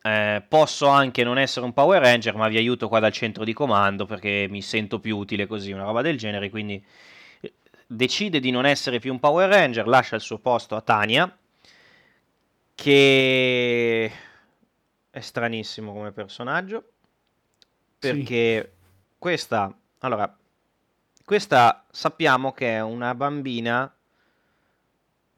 eh, 0.00 0.42
posso 0.46 0.86
anche 0.86 1.24
non 1.24 1.38
essere 1.38 1.66
un 1.66 1.72
Power 1.72 2.00
Ranger, 2.00 2.36
ma 2.36 2.46
vi 2.46 2.56
aiuto 2.56 2.86
qua 2.86 3.00
dal 3.00 3.10
centro 3.10 3.42
di 3.42 3.52
comando 3.52 4.06
perché 4.06 4.46
mi 4.48 4.62
sento 4.62 5.00
più 5.00 5.16
utile 5.16 5.46
così, 5.48 5.72
una 5.72 5.82
roba 5.82 6.02
del 6.02 6.16
genere. 6.16 6.48
Quindi 6.48 6.80
eh, 7.40 7.54
decide 7.84 8.38
di 8.38 8.52
non 8.52 8.64
essere 8.64 9.00
più 9.00 9.12
un 9.12 9.18
Power 9.18 9.48
Ranger, 9.48 9.88
lascia 9.88 10.14
il 10.14 10.22
suo 10.22 10.38
posto 10.38 10.76
a 10.76 10.80
Tania, 10.82 11.36
che 12.76 14.12
è 15.10 15.20
stranissimo 15.20 15.92
come 15.92 16.12
personaggio, 16.12 16.90
Sì. 17.98 18.12
perché 18.12 18.72
questa, 19.18 19.76
allora, 19.98 20.32
questa 21.26 21.84
sappiamo 21.90 22.52
che 22.52 22.76
è 22.76 22.80
una 22.80 23.12
bambina 23.16 23.92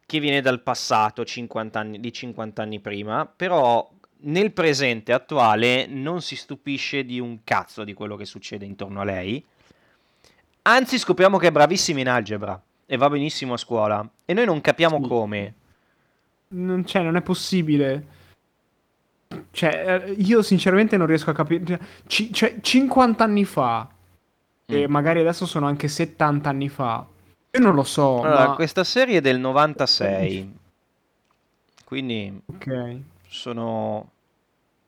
che 0.05 0.21
viene 0.21 0.43
dal 0.43 0.61
passato 0.61 1.25
50 1.25 1.79
anni, 1.81 1.99
di 1.99 2.13
50 2.13 2.61
anni 2.63 2.79
prima, 2.79 3.25
però 3.25 3.91
nel 4.21 4.53
presente 4.53 5.15
attuale 5.15 5.87
non 5.87 6.21
si 6.21 6.37
stupisce 6.37 7.05
di 7.07 7.19
un 7.19 7.39
cazzo 7.43 7.85
di 7.85 7.95
quello 7.95 8.17
che 8.17 8.27
succede 8.27 8.67
intorno 8.67 9.01
a 9.01 9.05
lei. 9.05 9.43
Anzi, 10.63 10.99
scopriamo 10.99 11.39
che 11.39 11.47
è 11.47 11.53
bravissima 11.53 12.01
in 12.01 12.09
algebra 12.09 12.61
e 12.85 12.97
va 12.99 13.09
benissimo 13.09 13.55
a 13.55 13.57
scuola. 13.57 14.07
E 14.27 14.35
noi 14.35 14.45
non 14.45 14.61
capiamo 14.61 15.01
Sì. 15.01 15.09
come. 15.09 15.55
Non, 16.49 16.85
cioè, 16.85 17.03
non 17.03 17.17
è 17.17 17.23
possibile. 17.23 18.07
Cioè, 19.51 20.05
eh, 20.07 20.13
io 20.19 20.43
sinceramente 20.43 20.99
non 20.99 21.07
riesco 21.07 21.31
a 21.31 21.35
capire. 21.35 21.65
cioè, 21.65 21.79
ci- 22.07 22.33
cioè, 22.33 22.61
50 22.61 23.25
anni 23.25 23.47
fa, 23.47 23.89
e 24.71 24.87
Mm. 24.87 24.91
magari 24.91 25.21
adesso 25.21 25.47
sono 25.47 25.67
anche 25.67 25.89
70 25.89 26.51
anni 26.51 26.69
fa. 26.69 27.05
Io 27.51 27.61
non 27.61 27.75
lo 27.75 27.83
so, 27.85 28.21
Allora, 28.21 28.49
ma... 28.49 28.55
questa 28.55 28.85
serie 28.85 29.19
è 29.19 29.21
del 29.23 29.39
96, 29.39 30.53
quindi 31.85 32.41
Ok. 32.47 32.97
sono... 33.29 34.11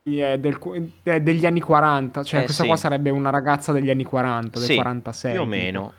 È, 0.03 0.38
del 0.38 0.59
è 1.03 1.21
degli 1.21 1.47
anni 1.47 1.61
40. 1.61 2.23
Cioè, 2.25 2.40
Eh 2.40 2.45
questa 2.45 2.62
sì, 2.62 2.69
qua 2.69 2.77
sarebbe 2.77 3.11
una 3.11 3.31
ragazza 3.31 3.71
degli 3.73 3.90
anni 3.90 4.03
40, 4.05 4.59
del 4.59 4.69
sì, 4.69 4.75
46. 4.75 5.33
più 5.33 5.40
o 5.40 5.45
meno. 5.45 5.93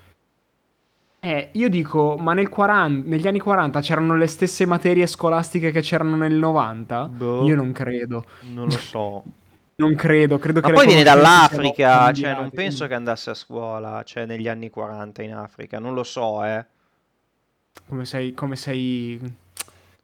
Eh, 1.24 1.50
io 1.54 1.70
dico, 1.70 2.18
ma 2.18 2.34
nel 2.34 2.50
40 2.50 3.08
negli 3.08 3.28
anni 3.28 3.40
40 3.40 3.80
c'erano 3.80 4.16
le 4.18 4.26
stesse 4.28 4.66
materie 4.66 5.06
scolastiche 5.08 5.72
che 5.72 5.82
c'erano 5.82 6.16
nel 6.16 6.34
90? 6.34 7.08
Boh, 7.08 7.46
Io 7.46 7.56
non 7.56 7.72
credo. 7.72 8.26
non 8.42 8.66
lo 8.66 8.72
so. 8.78 9.24
Non 9.82 9.96
credo, 9.96 10.38
credo 10.38 10.60
Ma 10.62 10.68
che 10.68 10.72
le 10.72 10.78
poi 10.78 10.88
viene 10.88 11.04
dall'Africa, 11.04 12.14
cioè 12.14 12.36
non 12.36 12.52
penso 12.52 12.86
che 12.88 12.94
andasse 12.94 13.32
a 13.32 13.34
scuola, 13.34 14.04
cioè 14.04 14.26
negli 14.26 14.48
anni 14.48 14.70
40 14.70 15.24
in 15.24 15.34
Africa, 15.34 15.80
non 15.80 15.94
lo 15.96 16.04
so, 16.04 16.44
eh. 16.46 16.66
Come 17.88 18.06
sei, 18.06 18.34
come 18.34 18.56
sei, 18.56 19.20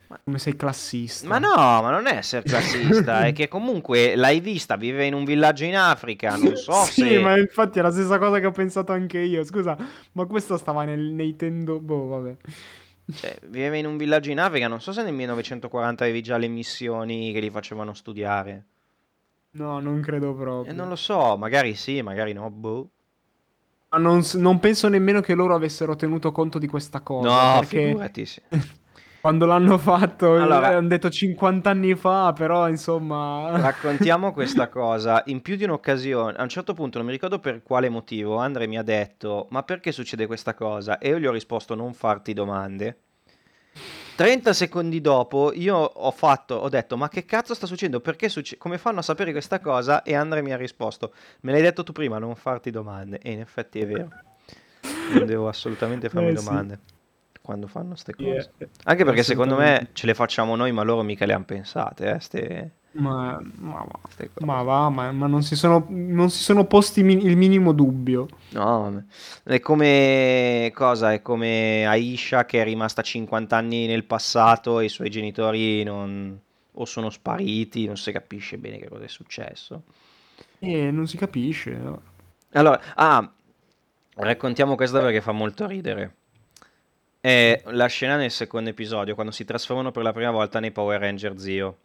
Ma, 0.07 0.19
come 0.23 0.39
sei 0.39 0.53
ma 0.53 0.59
classista. 0.59 1.37
no, 1.39 1.55
ma 1.55 1.91
non 1.91 2.07
è 2.07 2.15
essere 2.15 2.43
classista, 2.43 3.25
è 3.25 3.33
che 3.33 3.47
comunque 3.47 4.15
l'hai 4.15 4.39
vista, 4.39 4.77
vive 4.77 5.05
in 5.05 5.13
un 5.13 5.25
villaggio 5.25 5.65
in 5.65 5.75
Africa, 5.75 6.35
non 6.37 6.55
so 6.55 6.71
Sì, 6.87 7.01
se... 7.01 7.19
ma 7.19 7.37
infatti 7.37 7.79
è 7.79 7.81
la 7.81 7.91
stessa 7.91 8.17
cosa 8.17 8.39
che 8.39 8.45
ho 8.47 8.51
pensato 8.51 8.93
anche 8.93 9.19
io. 9.19 9.43
Scusa, 9.43 9.77
ma 10.13 10.25
questo 10.25 10.57
stava 10.57 10.83
nel, 10.85 11.01
nei 11.01 11.35
tendo... 11.35 11.79
Boh, 11.79 12.07
vabbè. 12.07 12.35
Cioè, 13.13 13.37
viveva 13.47 13.77
in 13.77 13.85
un 13.85 13.97
villaggio 13.97 14.31
in 14.31 14.39
Africa, 14.39 14.67
non 14.67 14.81
so 14.81 14.91
se 14.91 15.03
nel 15.03 15.13
1940 15.13 16.03
avevi 16.03 16.21
già 16.21 16.37
le 16.37 16.47
missioni 16.47 17.31
che 17.31 17.39
li 17.39 17.49
facevano 17.49 17.93
studiare. 17.93 18.65
No, 19.51 19.79
non 19.81 19.99
credo 20.01 20.33
E 20.61 20.71
proprio. 20.73 20.73
non 20.73 20.87
lo 20.87 20.95
so, 20.95 21.35
magari 21.35 21.73
sì, 21.73 22.03
magari 22.03 22.31
no, 22.33 22.51
boh. 22.51 22.91
Ma 23.89 23.97
non, 23.99 24.21
non 24.35 24.59
penso 24.59 24.89
nemmeno 24.89 25.21
che 25.21 25.33
loro 25.33 25.55
avessero 25.55 25.95
tenuto 25.95 26.31
conto 26.31 26.59
di 26.59 26.67
questa 26.67 27.01
cosa, 27.01 27.47
No, 27.49 27.49
perché 27.49 27.77
figurati, 27.79 28.25
sì. 28.25 28.41
quando 29.21 29.45
l'hanno 29.45 29.77
fatto 29.77 30.35
eh, 30.37 30.41
Allora, 30.41 30.77
hanno 30.77 30.87
detto 30.87 31.09
50 31.09 31.69
anni 31.69 31.95
fa, 31.95 32.33
però 32.33 32.67
insomma... 32.69 33.57
raccontiamo 33.59 34.31
questa 34.33 34.69
cosa. 34.69 35.21
In 35.27 35.41
più 35.41 35.55
di 35.57 35.63
un'occasione, 35.65 36.37
a 36.37 36.43
un 36.43 36.49
certo 36.49 36.73
punto, 36.73 36.97
non 36.97 37.07
mi 37.07 37.13
ricordo 37.13 37.39
per 37.39 37.61
quale 37.63 37.89
motivo, 37.89 38.37
Andre 38.37 38.67
mi 38.67 38.77
ha 38.77 38.83
detto, 38.83 39.47
ma 39.51 39.63
perché 39.63 39.91
succede 39.91 40.25
questa 40.27 40.53
cosa? 40.53 40.97
E 40.99 41.09
io 41.09 41.19
gli 41.19 41.25
ho 41.25 41.31
risposto, 41.31 41.75
non 41.75 41.93
farti 41.93 42.33
domande. 42.33 43.01
30 44.17 44.51
secondi 44.53 44.99
dopo 44.99 45.53
io 45.53 45.75
ho 45.77 46.09
fatto, 46.09 46.55
ho 46.55 46.69
detto, 46.69 46.97
ma 46.97 47.07
che 47.07 47.23
cazzo 47.23 47.53
sta 47.53 47.67
succedendo? 47.67 47.99
Perché 47.99 48.29
succe- 48.29 48.57
come 48.57 48.79
fanno 48.79 48.97
a 48.97 49.03
sapere 49.03 49.31
questa 49.31 49.59
cosa? 49.59 50.01
E 50.01 50.15
Andre 50.15 50.41
mi 50.41 50.51
ha 50.51 50.57
risposto, 50.57 51.13
me 51.41 51.51
l'hai 51.51 51.61
detto 51.61 51.83
tu 51.83 51.91
prima, 51.91 52.17
non 52.17 52.35
farti 52.35 52.71
domande. 52.71 53.19
E 53.21 53.31
in 53.31 53.41
effetti 53.41 53.79
è 53.79 53.85
vero. 53.85 54.09
Non 55.13 55.27
devo 55.27 55.47
assolutamente 55.47 56.09
farmi 56.09 56.31
Eh 56.31 56.37
sì, 56.37 56.45
domande 56.45 56.79
quando 57.43 57.67
fanno 57.67 57.89
queste 57.89 58.15
sì, 58.17 58.23
cose. 58.23 58.51
Anche 58.85 59.05
perché 59.05 59.21
secondo 59.21 59.55
me 59.55 59.89
ce 59.93 60.07
le 60.07 60.15
facciamo 60.15 60.55
noi, 60.55 60.71
ma 60.71 60.81
loro 60.81 61.03
mica 61.03 61.27
le 61.27 61.33
hanno 61.33 61.45
pensate, 61.45 62.09
eh, 62.15 62.19
ste, 62.19 62.71
Ma, 62.99 63.39
ma 63.59 63.83
va, 63.85 63.99
ma 64.39 64.61
va, 64.63 64.89
ma, 64.89 65.11
ma 65.11 65.27
non 65.27 65.43
si 65.43 65.55
sono, 65.55 65.85
non 65.89 66.29
si 66.29 66.41
sono 66.43 66.65
posti 66.65 67.03
mi- 67.03 67.23
il 67.25 67.37
minimo 67.37 67.71
dubbio. 67.71 68.27
No, 68.49 69.03
è 69.43 69.59
come 69.59 70.71
cosa? 70.73 71.11
È 71.13 71.21
come 71.21 71.85
Aisha 71.85 72.45
che 72.45 72.61
è 72.61 72.63
rimasta 72.63 73.01
50 73.01 73.57
anni 73.57 73.85
nel 73.87 74.05
passato 74.05 74.79
e 74.79 74.85
i 74.85 74.89
suoi 74.89 75.09
genitori 75.09 75.83
non 75.83 76.39
o 76.79 76.85
sono 76.85 77.09
spariti, 77.09 77.85
non 77.85 77.97
si 77.97 78.11
capisce 78.11 78.57
bene 78.57 78.77
che 78.77 78.87
cosa 78.87 79.03
è 79.03 79.07
successo. 79.07 79.83
E 80.59 80.91
non 80.91 81.07
si 81.07 81.17
capisce. 81.17 81.71
no? 81.75 82.01
Allora, 82.51 82.81
ah, 82.95 83.31
raccontiamo 84.15 84.75
questa 84.75 84.99
perché 84.99 85.21
fa 85.21 85.31
molto 85.31 85.65
ridere. 85.67 86.15
È 87.19 87.61
la 87.65 87.85
scena 87.85 88.15
nel 88.15 88.31
secondo 88.31 88.71
episodio, 88.71 89.13
quando 89.13 89.31
si 89.31 89.45
trasformano 89.45 89.91
per 89.91 90.01
la 90.01 90.13
prima 90.13 90.31
volta 90.31 90.59
nei 90.59 90.71
Power 90.71 90.99
Ranger 90.99 91.37
Zio. 91.37 91.77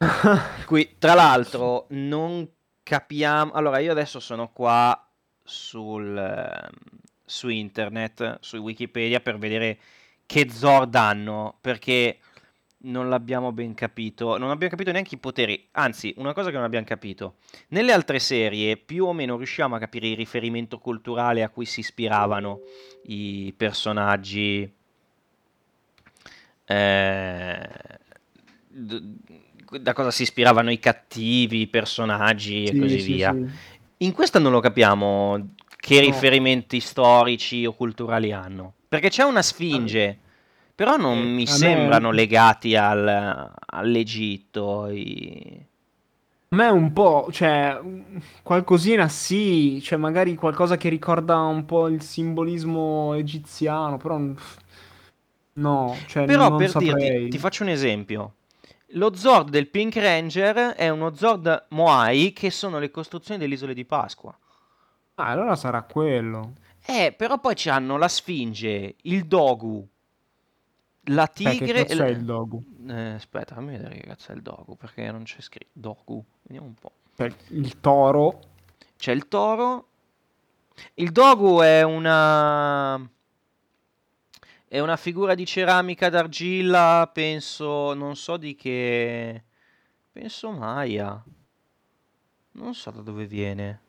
Qui, 0.64 0.96
tra 0.98 1.14
l'altro, 1.14 1.86
non 1.90 2.48
capiamo. 2.82 3.52
Allora, 3.52 3.78
io 3.80 3.92
adesso 3.92 4.18
sono 4.18 4.50
qua 4.50 5.08
sul, 5.42 6.16
ehm, 6.16 6.70
su 7.24 7.48
internet, 7.48 8.38
su 8.40 8.56
Wikipedia, 8.58 9.20
per 9.20 9.36
vedere 9.38 9.78
che 10.24 10.48
Zord 10.50 10.94
hanno, 10.94 11.58
perché 11.60 12.18
non 12.84 13.10
l'abbiamo 13.10 13.52
ben 13.52 13.74
capito. 13.74 14.38
Non 14.38 14.50
abbiamo 14.50 14.70
capito 14.70 14.90
neanche 14.90 15.16
i 15.16 15.18
poteri. 15.18 15.68
Anzi, 15.72 16.14
una 16.16 16.32
cosa 16.32 16.48
che 16.48 16.56
non 16.56 16.64
abbiamo 16.64 16.86
capito. 16.86 17.34
Nelle 17.68 17.92
altre 17.92 18.18
serie, 18.20 18.78
più 18.78 19.04
o 19.04 19.12
meno 19.12 19.36
riusciamo 19.36 19.74
a 19.74 19.78
capire 19.78 20.08
il 20.08 20.16
riferimento 20.16 20.78
culturale 20.78 21.42
a 21.42 21.50
cui 21.50 21.66
si 21.66 21.80
ispiravano 21.80 22.60
i 23.04 23.52
personaggi 23.54 24.72
eh, 26.64 27.68
d- 28.68 29.16
da 29.78 29.92
cosa 29.92 30.10
si 30.10 30.22
ispiravano 30.22 30.70
i 30.70 30.78
cattivi, 30.78 31.60
i 31.62 31.66
personaggi 31.68 32.64
e 32.64 32.72
Sì, 32.72 32.78
così 32.78 33.00
sì, 33.00 33.12
via. 33.14 33.32
sì. 33.32 33.48
In 33.98 34.12
questa 34.12 34.38
non 34.38 34.52
lo 34.52 34.60
capiamo 34.60 35.54
che 35.76 35.94
No. 35.96 36.00
riferimenti 36.00 36.80
storici 36.80 37.64
o 37.66 37.74
culturali 37.74 38.32
hanno. 38.32 38.74
Perché 38.88 39.08
c'è 39.08 39.22
una 39.24 39.42
sfinge, 39.42 40.18
Però 40.74 40.96
non 40.96 41.18
Eh, 41.18 41.24
mi 41.26 41.46
sembrano 41.46 42.08
me, 42.08 42.16
legati 42.16 42.74
al- 42.74 43.52
all'Egitto. 43.66 44.88
i- 44.88 45.66
a 46.52 46.56
me 46.56 46.68
un 46.68 46.92
po', 46.92 47.28
cioè, 47.30 47.78
qualcosina 48.42 49.08
sì, 49.08 49.80
cioè 49.82 49.98
magari 49.98 50.34
qualcosa 50.34 50.76
che 50.76 50.88
ricorda 50.88 51.36
un 51.38 51.64
po' 51.64 51.86
il 51.88 52.02
simbolismo 52.02 53.14
egiziano, 53.14 53.96
però 53.98 54.18
no, 55.54 55.96
cioè 56.06 56.26
Però 56.26 56.54
per 56.56 56.74
dirti, 56.74 57.28
ti 57.28 57.38
saprei. 57.38 57.38
faccio 57.38 57.62
un 57.62 57.68
esempio. 57.70 58.34
Lo 58.94 59.14
Zord 59.14 59.50
del 59.50 59.68
Pink 59.68 59.96
Ranger 59.96 60.74
è 60.74 60.88
uno 60.88 61.14
Zord 61.14 61.66
Moai 61.70 62.32
che 62.32 62.50
sono 62.50 62.78
le 62.78 62.90
costruzioni 62.90 63.38
delle 63.38 63.54
isole 63.54 63.74
di 63.74 63.84
Pasqua. 63.84 64.36
Ah, 65.14 65.26
allora 65.26 65.54
sarà 65.54 65.82
quello. 65.82 66.54
Eh, 66.84 67.14
però 67.16 67.38
poi 67.38 67.54
ci 67.54 67.68
hanno 67.68 67.96
la 67.98 68.08
Sfinge, 68.08 68.96
il 69.02 69.26
Dogu, 69.26 69.86
la 71.04 71.24
Eh, 71.24 71.32
che 71.32 71.56
tigre... 71.56 71.84
cazzo 71.84 72.02
è 72.02 72.08
il 72.08 72.24
Dogu? 72.24 72.64
Eh, 72.88 73.10
aspetta, 73.12 73.54
fammi 73.54 73.76
vedere 73.76 73.96
che 73.96 74.06
cazzo 74.06 74.32
è 74.32 74.34
il 74.34 74.42
Dogu, 74.42 74.76
perché 74.76 75.10
non 75.12 75.22
c'è 75.22 75.40
scritto. 75.40 75.70
Dogu, 75.72 76.24
vediamo 76.42 76.66
un 76.66 76.74
po'. 76.74 76.92
Cioè, 77.16 77.32
il 77.48 77.78
toro. 77.80 78.40
C'è 78.96 79.12
il 79.12 79.28
toro. 79.28 79.86
Il 80.94 81.12
Dogu 81.12 81.60
è 81.60 81.82
una... 81.82 83.08
È 84.72 84.78
una 84.78 84.96
figura 84.96 85.34
di 85.34 85.44
ceramica 85.46 86.08
d'argilla, 86.10 87.10
penso, 87.12 87.92
non 87.92 88.14
so 88.14 88.36
di 88.36 88.54
che... 88.54 89.42
Penso 90.12 90.52
Maya. 90.52 91.20
Non 92.52 92.72
so 92.74 92.92
da 92.92 93.00
dove 93.00 93.26
viene. 93.26 93.80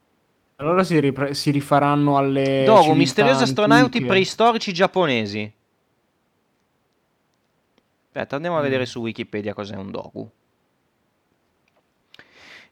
Allora 0.56 0.84
si, 0.84 1.00
ripre- 1.00 1.36
si 1.36 1.52
rifaranno 1.52 2.18
alle 2.18 2.64
Dogu, 2.64 2.80
civiltà 2.82 2.98
misteriosi 2.98 3.44
astronauti 3.44 4.04
preistorici 4.04 4.74
giapponesi. 4.74 5.54
Aspetta, 8.08 8.36
andiamo 8.38 8.58
a 8.58 8.62
vedere 8.62 8.82
Mm. 8.82 8.86
su 8.88 9.02
Wikipedia 9.02 9.54
cos'è 9.54 9.76
un 9.76 9.92
Dogu. 9.92 10.28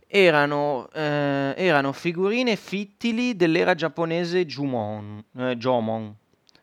Erano, 0.08 0.89
eh, 0.93 1.54
erano 1.56 1.93
figurine 1.93 2.56
fittili 2.56 3.36
dell'era 3.36 3.76
giapponese 3.76 4.48
Jumon, 4.48 5.24
eh, 5.38 5.56
Jomon. 5.58 6.15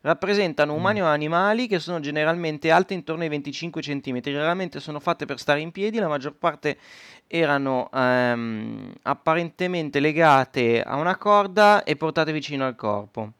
Rappresentano 0.07 0.73
Mm. 0.73 0.77
umani 0.77 1.03
o 1.03 1.07
animali 1.07 1.67
che 1.67 1.81
sono 1.81 1.99
generalmente 1.99 2.71
alte 2.71 2.95
intorno 2.95 3.25
ai 3.25 3.29
25 3.29 3.83
cm. 3.83 4.21
Raramente 4.23 4.79
sono 4.79 5.01
fatte 5.01 5.25
per 5.27 5.41
stare 5.41 5.59
in 5.59 5.73
piedi, 5.73 5.99
la 5.99 6.07
maggior 6.07 6.37
parte 6.37 6.79
erano 7.27 7.91
ehm, 7.93 8.93
apparentemente 9.03 9.99
legate 9.99 10.81
a 10.81 10.95
una 10.95 11.17
corda 11.17 11.83
e 11.83 11.97
portate 11.97 12.31
vicino 12.31 12.65
al 12.65 12.77
corpo. 12.77 13.33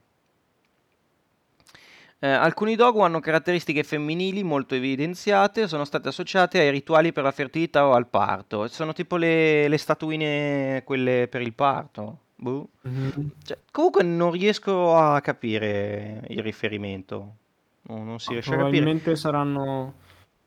Eh, 2.19 2.27
alcuni 2.29 2.75
dogu 2.75 2.99
hanno 3.01 3.21
caratteristiche 3.21 3.85
femminili 3.85 4.43
molto 4.43 4.75
evidenziate, 4.75 5.69
sono 5.69 5.85
state 5.85 6.09
associate 6.09 6.59
ai 6.59 6.71
rituali 6.71 7.13
per 7.13 7.23
la 7.23 7.31
fertilità 7.31 7.87
o 7.87 7.93
al 7.93 8.09
parto. 8.09 8.67
Sono 8.67 8.93
tipo 8.93 9.17
le, 9.17 9.69
le 9.69 9.79
statuine, 9.79 10.83
quelle 10.85 11.29
per 11.29 11.43
il 11.43 11.53
parto. 11.53 12.19
Boh. 12.37 12.69
Mhm. 12.83 13.31
Cioè, 13.43 13.59
comunque 13.71 14.03
non 14.03 14.31
riesco 14.33 14.95
a 14.97 15.21
capire 15.21 16.23
il 16.29 16.43
riferimento. 16.43 17.37
No, 17.83 18.03
non 18.05 18.19
si 18.21 18.29
Ah, 18.29 18.33
riesce 18.33 18.55
a 18.55 18.59
capire. 18.59 18.81
probabilmente 18.83 19.17
saranno, 19.17 19.95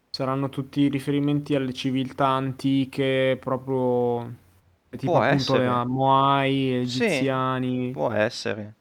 saranno 0.09 0.49
tutti 0.49 0.87
riferimenti 0.89 1.55
alle 1.55 1.73
civiltà 1.73 2.27
antiche, 2.27 3.37
proprio 3.39 4.33
tipo 4.97 5.11
Può 5.11 5.17
appunto 5.17 5.53
essere. 5.55 5.65
Moai, 5.85 6.73
Sì, 6.83 7.03
egiziani, 7.03 7.91
può 7.91 8.11
essere. 8.11 8.75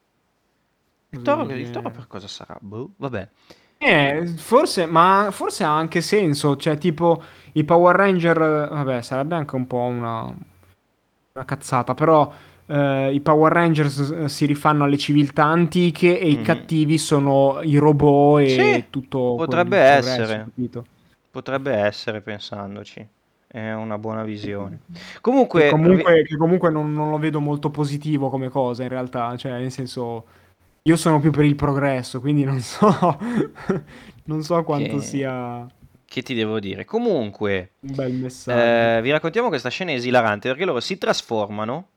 Il 1.10 1.20
toro, 1.22 1.42
in 1.42 1.50
il 1.50 1.70
toro 1.70 1.90
per 1.90 2.06
genere. 2.06 2.06
cosa 2.06 2.28
sarà? 2.28 2.56
Boh, 2.60 2.92
vabbè. 2.96 3.28
Eh, 3.80 4.26
forse, 4.36 4.86
ma 4.86 5.28
forse 5.30 5.62
ha 5.64 5.76
anche 5.76 6.00
senso, 6.00 6.56
cioè 6.56 6.78
tipo 6.78 7.22
i 7.52 7.64
Power 7.64 7.94
Ranger, 7.96 8.38
vabbè, 8.70 9.02
sarebbe 9.02 9.34
anche 9.36 9.54
un 9.54 9.66
po' 9.66 9.78
una, 9.78 10.22
una 11.32 11.44
cazzata, 11.44 11.94
però 11.94 12.32
eh, 12.68 13.12
i 13.14 13.20
Power 13.20 13.52
Rangers 13.52 13.98
eh, 14.10 14.28
si 14.28 14.46
rifanno 14.46 14.84
alle 14.84 14.98
civiltà 14.98 15.44
antiche 15.44 16.18
e 16.20 16.28
i 16.28 16.36
Mhm. 16.36 16.42
cattivi 16.42 16.98
sono 16.98 17.60
i 17.62 17.76
robot 17.76 18.46
Sì, 18.46 18.60
e 18.60 18.86
tutto 18.90 19.34
quel 19.34 19.46
potrebbe 19.46 19.76
resto, 19.78 20.22
essere. 20.22 20.38
capito? 20.44 20.84
Potrebbe 21.30 21.72
essere, 21.72 22.20
pensandoci. 22.20 23.06
È 23.46 23.72
una 23.72 23.96
buona 23.96 24.24
visione. 24.24 24.80
Che 24.92 25.00
Comunque, 25.20 25.70
comunque, 25.70 26.22
che 26.22 26.36
comunque 26.36 26.70
non, 26.70 26.92
non 26.92 27.10
lo 27.10 27.18
vedo 27.18 27.40
molto 27.40 27.70
positivo 27.70 28.28
come 28.28 28.48
cosa 28.50 28.82
in 28.82 28.90
realtà, 28.90 29.36
cioè 29.36 29.52
nel 29.52 29.70
senso 29.72 30.24
io 30.82 30.96
sono 30.96 31.18
più 31.20 31.30
per 31.30 31.44
il 31.44 31.54
progresso, 31.54 32.20
quindi 32.20 32.44
non 32.44 32.60
so, 32.60 32.88
non 34.24 34.42
so 34.42 34.62
quanto 34.64 34.96
che, 34.96 35.02
sia 35.02 35.66
che 36.04 36.22
ti 36.22 36.34
devo 36.34 36.60
dire? 36.60 36.84
Comunque, 36.84 37.72
eh, 38.46 39.00
vi 39.02 39.10
raccontiamo 39.10 39.48
questa 39.48 39.68
scena 39.70 39.92
esilarante 39.92 40.48
perché 40.48 40.64
loro 40.64 40.80
si 40.80 40.98
trasformano. 40.98 41.88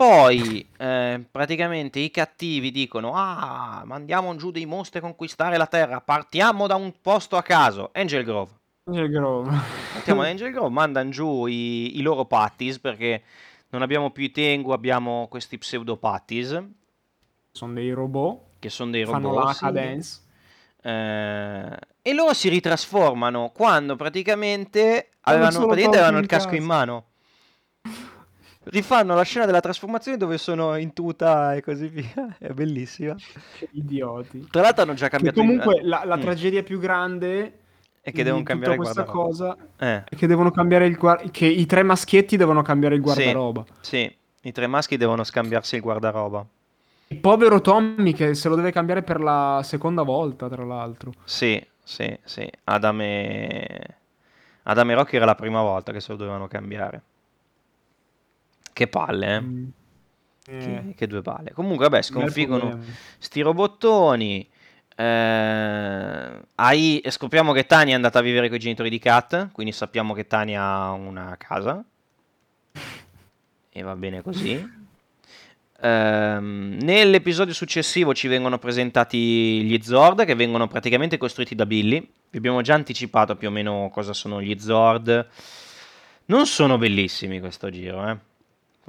Poi, 0.00 0.66
eh, 0.78 1.22
praticamente 1.30 1.98
i 1.98 2.10
cattivi 2.10 2.70
dicono: 2.70 3.12
Ah, 3.12 3.82
mandiamo 3.84 4.34
giù 4.34 4.50
dei 4.50 4.64
mostri 4.64 4.98
a 4.98 5.02
conquistare 5.02 5.58
la 5.58 5.66
Terra. 5.66 6.00
Partiamo 6.00 6.66
da 6.66 6.74
un 6.74 6.94
posto 7.02 7.36
a 7.36 7.42
caso. 7.42 7.90
Angel 7.92 8.24
Grove. 8.24 8.50
Angel 8.84 9.10
Grove. 9.10 9.54
Partiamo 9.92 10.22
da 10.22 10.28
Angel 10.32 10.52
Grove, 10.52 10.70
mandano 10.70 11.10
giù 11.10 11.44
i, 11.44 11.98
i 11.98 12.00
loro 12.00 12.24
patties 12.24 12.78
perché 12.78 13.22
non 13.68 13.82
abbiamo 13.82 14.10
più 14.10 14.24
i 14.24 14.30
Tengu, 14.30 14.70
abbiamo 14.70 15.26
questi 15.28 15.58
pseudo 15.58 15.98
patties 15.98 16.58
Sono 17.52 17.74
dei 17.74 17.90
robot, 17.90 18.40
che 18.58 18.70
sono 18.70 18.92
dei 18.92 19.04
fanno 19.04 19.28
robot. 19.28 19.44
la 19.44 19.52
sì. 19.52 19.60
cadence. 19.60 20.20
Eh, 20.80 21.78
e 22.00 22.14
loro 22.14 22.32
si 22.32 22.48
ritrasformano 22.48 23.50
quando 23.54 23.96
praticamente 23.96 25.10
avevano, 25.20 25.66
praticamente 25.66 25.98
avevano 25.98 26.18
il 26.20 26.26
casco 26.26 26.54
in 26.54 26.60
casco. 26.60 26.72
mano. 26.72 27.04
Rifanno 28.70 29.14
la 29.14 29.22
scena 29.22 29.46
della 29.46 29.60
trasformazione 29.60 30.16
dove 30.16 30.38
sono 30.38 30.76
in 30.76 30.92
tuta 30.92 31.54
e 31.54 31.62
così 31.62 31.88
via. 31.88 32.36
È 32.38 32.48
bellissima. 32.52 33.16
Che 33.52 33.68
idioti. 33.72 34.46
Tra 34.50 34.62
l'altro 34.62 34.82
hanno 34.82 34.94
già 34.94 35.08
Che 35.08 35.12
cambiato 35.16 35.40
il... 35.40 35.46
comunque 35.46 35.82
la, 35.82 36.02
la 36.04 36.16
Mm. 36.16 36.20
tragedia 36.20 36.62
più 36.62 36.78
grande 36.78 37.58
E 38.02 38.12
che 38.12 38.22
devono 38.22 38.42
cambiare 38.44 38.76
questa 38.76 39.02
guardaroba. 39.02 39.12
cosa 39.28 39.56
Eh, 39.78 40.04
è 40.04 40.14
che 40.16 40.26
devono 40.26 40.50
cambiare 40.50 40.86
il 40.86 40.96
guardaroba. 40.96 41.30
Che 41.32 41.46
i 41.46 41.66
tre 41.66 41.82
maschietti 41.82 42.36
devono 42.36 42.62
cambiare 42.62 42.94
il 42.94 43.00
sì, 43.00 43.06
guardaroba. 43.06 43.64
sì. 43.80 44.16
I 44.42 44.52
tre 44.52 44.66
maschi 44.66 44.96
devono 44.96 45.22
scambiarsi 45.24 45.74
il 45.76 45.82
guardaroba. 45.82 46.46
Il 47.08 47.18
povero 47.18 47.60
Tommy 47.60 48.12
che 48.12 48.34
se 48.34 48.48
lo 48.48 48.54
deve 48.54 48.70
cambiare 48.72 49.02
per 49.02 49.20
la 49.20 49.60
seconda 49.64 50.02
volta, 50.02 50.48
tra 50.48 50.64
l'altro. 50.64 51.12
Sì, 51.24 51.62
sì, 51.82 52.16
sì. 52.24 52.48
Adam 52.64 53.00
e... 53.02 53.96
Adam 54.64 54.90
e 54.90 54.94
Rocky 54.94 55.16
era 55.16 55.24
la 55.26 55.34
prima 55.34 55.60
volta 55.62 55.92
che 55.92 56.00
se 56.00 56.12
lo 56.12 56.16
dovevano 56.18 56.46
cambiare. 56.48 57.02
Che 58.72 58.86
palle, 58.88 59.34
eh? 59.36 59.40
Mm. 59.40 59.68
Che, 60.44 60.76
Eh, 60.88 60.94
che 60.96 61.06
due 61.06 61.22
palle. 61.22 61.52
Comunque, 61.52 61.88
vabbè, 61.88 62.02
sconfiggono 62.02 62.78
sti 63.18 63.40
robottoni. 63.40 64.48
Eh, 64.96 66.40
hai- 66.56 67.02
scopriamo 67.08 67.52
che 67.52 67.66
Tania 67.66 67.92
è 67.92 67.96
andata 67.96 68.18
a 68.18 68.22
vivere 68.22 68.48
con 68.48 68.56
i 68.56 68.60
genitori 68.60 68.90
di 68.90 68.98
Kat. 68.98 69.50
Quindi 69.52 69.72
sappiamo 69.72 70.12
che 70.14 70.26
Tania 70.26 70.62
ha 70.62 70.90
una 70.92 71.36
casa. 71.38 71.82
E 73.72 73.82
va 73.82 73.94
bene 73.96 74.22
così. 74.22 74.78
Ehm, 75.82 76.76
nell'episodio 76.82 77.54
successivo 77.54 78.12
ci 78.12 78.28
vengono 78.28 78.58
presentati 78.58 79.62
gli 79.62 79.80
Zord 79.82 80.24
che 80.24 80.34
vengono 80.34 80.66
praticamente 80.68 81.16
costruiti 81.16 81.54
da 81.54 81.64
Billy. 81.66 82.06
Vi 82.30 82.38
abbiamo 82.38 82.60
già 82.60 82.74
anticipato 82.74 83.36
più 83.36 83.48
o 83.48 83.50
meno 83.50 83.88
cosa 83.92 84.12
sono 84.12 84.42
gli 84.42 84.58
Zord. 84.58 85.28
Non 86.26 86.46
sono 86.46 86.76
bellissimi 86.78 87.40
questo 87.40 87.70
giro, 87.70 88.08
eh. 88.08 88.18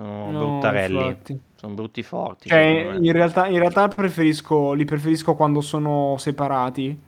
Sono 0.03 0.31
No, 0.31 0.39
bruttarelli. 0.39 0.97
infatti. 1.05 1.39
Sono 1.55 1.73
brutti 1.75 2.01
forti, 2.01 2.49
Cioè, 2.49 2.97
in 2.99 3.11
realtà, 3.11 3.47
in 3.47 3.59
realtà 3.59 3.87
preferisco, 3.87 4.73
li 4.73 4.83
preferisco 4.85 5.35
quando 5.35 5.61
sono 5.61 6.15
separati 6.17 6.99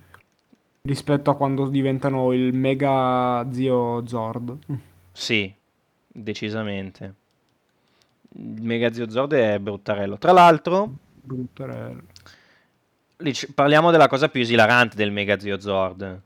rispetto 0.83 1.31
a 1.31 1.35
quando 1.35 1.67
diventano 1.69 2.33
il 2.33 2.53
mega 2.53 3.47
zio 3.51 4.05
Zord. 4.05 4.57
Sì, 5.11 5.51
decisamente. 6.07 7.15
Il 8.35 8.61
Mega 8.63 8.91
Zio 8.91 9.09
Zord 9.09 9.33
è 9.33 9.59
bruttarello. 9.59 10.17
Tra 10.17 10.31
l'altro, 10.31 10.89
Bruttarello. 11.21 12.01
ci- 13.31 13.51
parliamo 13.53 13.91
della 13.91 14.07
cosa 14.07 14.27
più 14.29 14.41
esilarante 14.41 14.95
del 14.95 15.11
Mega 15.11 15.37
Zio 15.39 15.59
Zord. 15.59 16.01
Le 16.01 16.21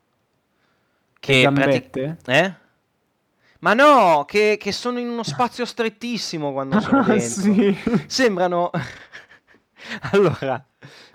Che 1.19 1.41
prati- 1.41 1.61
gambette? 1.61 2.17
Eh? 2.25 2.53
Ma 3.59 3.73
no, 3.73 4.25
che, 4.27 4.57
che 4.59 4.71
sono 4.71 4.99
in 4.99 5.09
uno 5.09 5.23
spazio 5.23 5.65
strettissimo 5.65 6.51
quando 6.51 6.79
sono 6.81 7.03
dentro. 7.03 7.19
sì. 7.19 7.77
Sembrano... 8.07 8.69
Allora, 10.11 10.61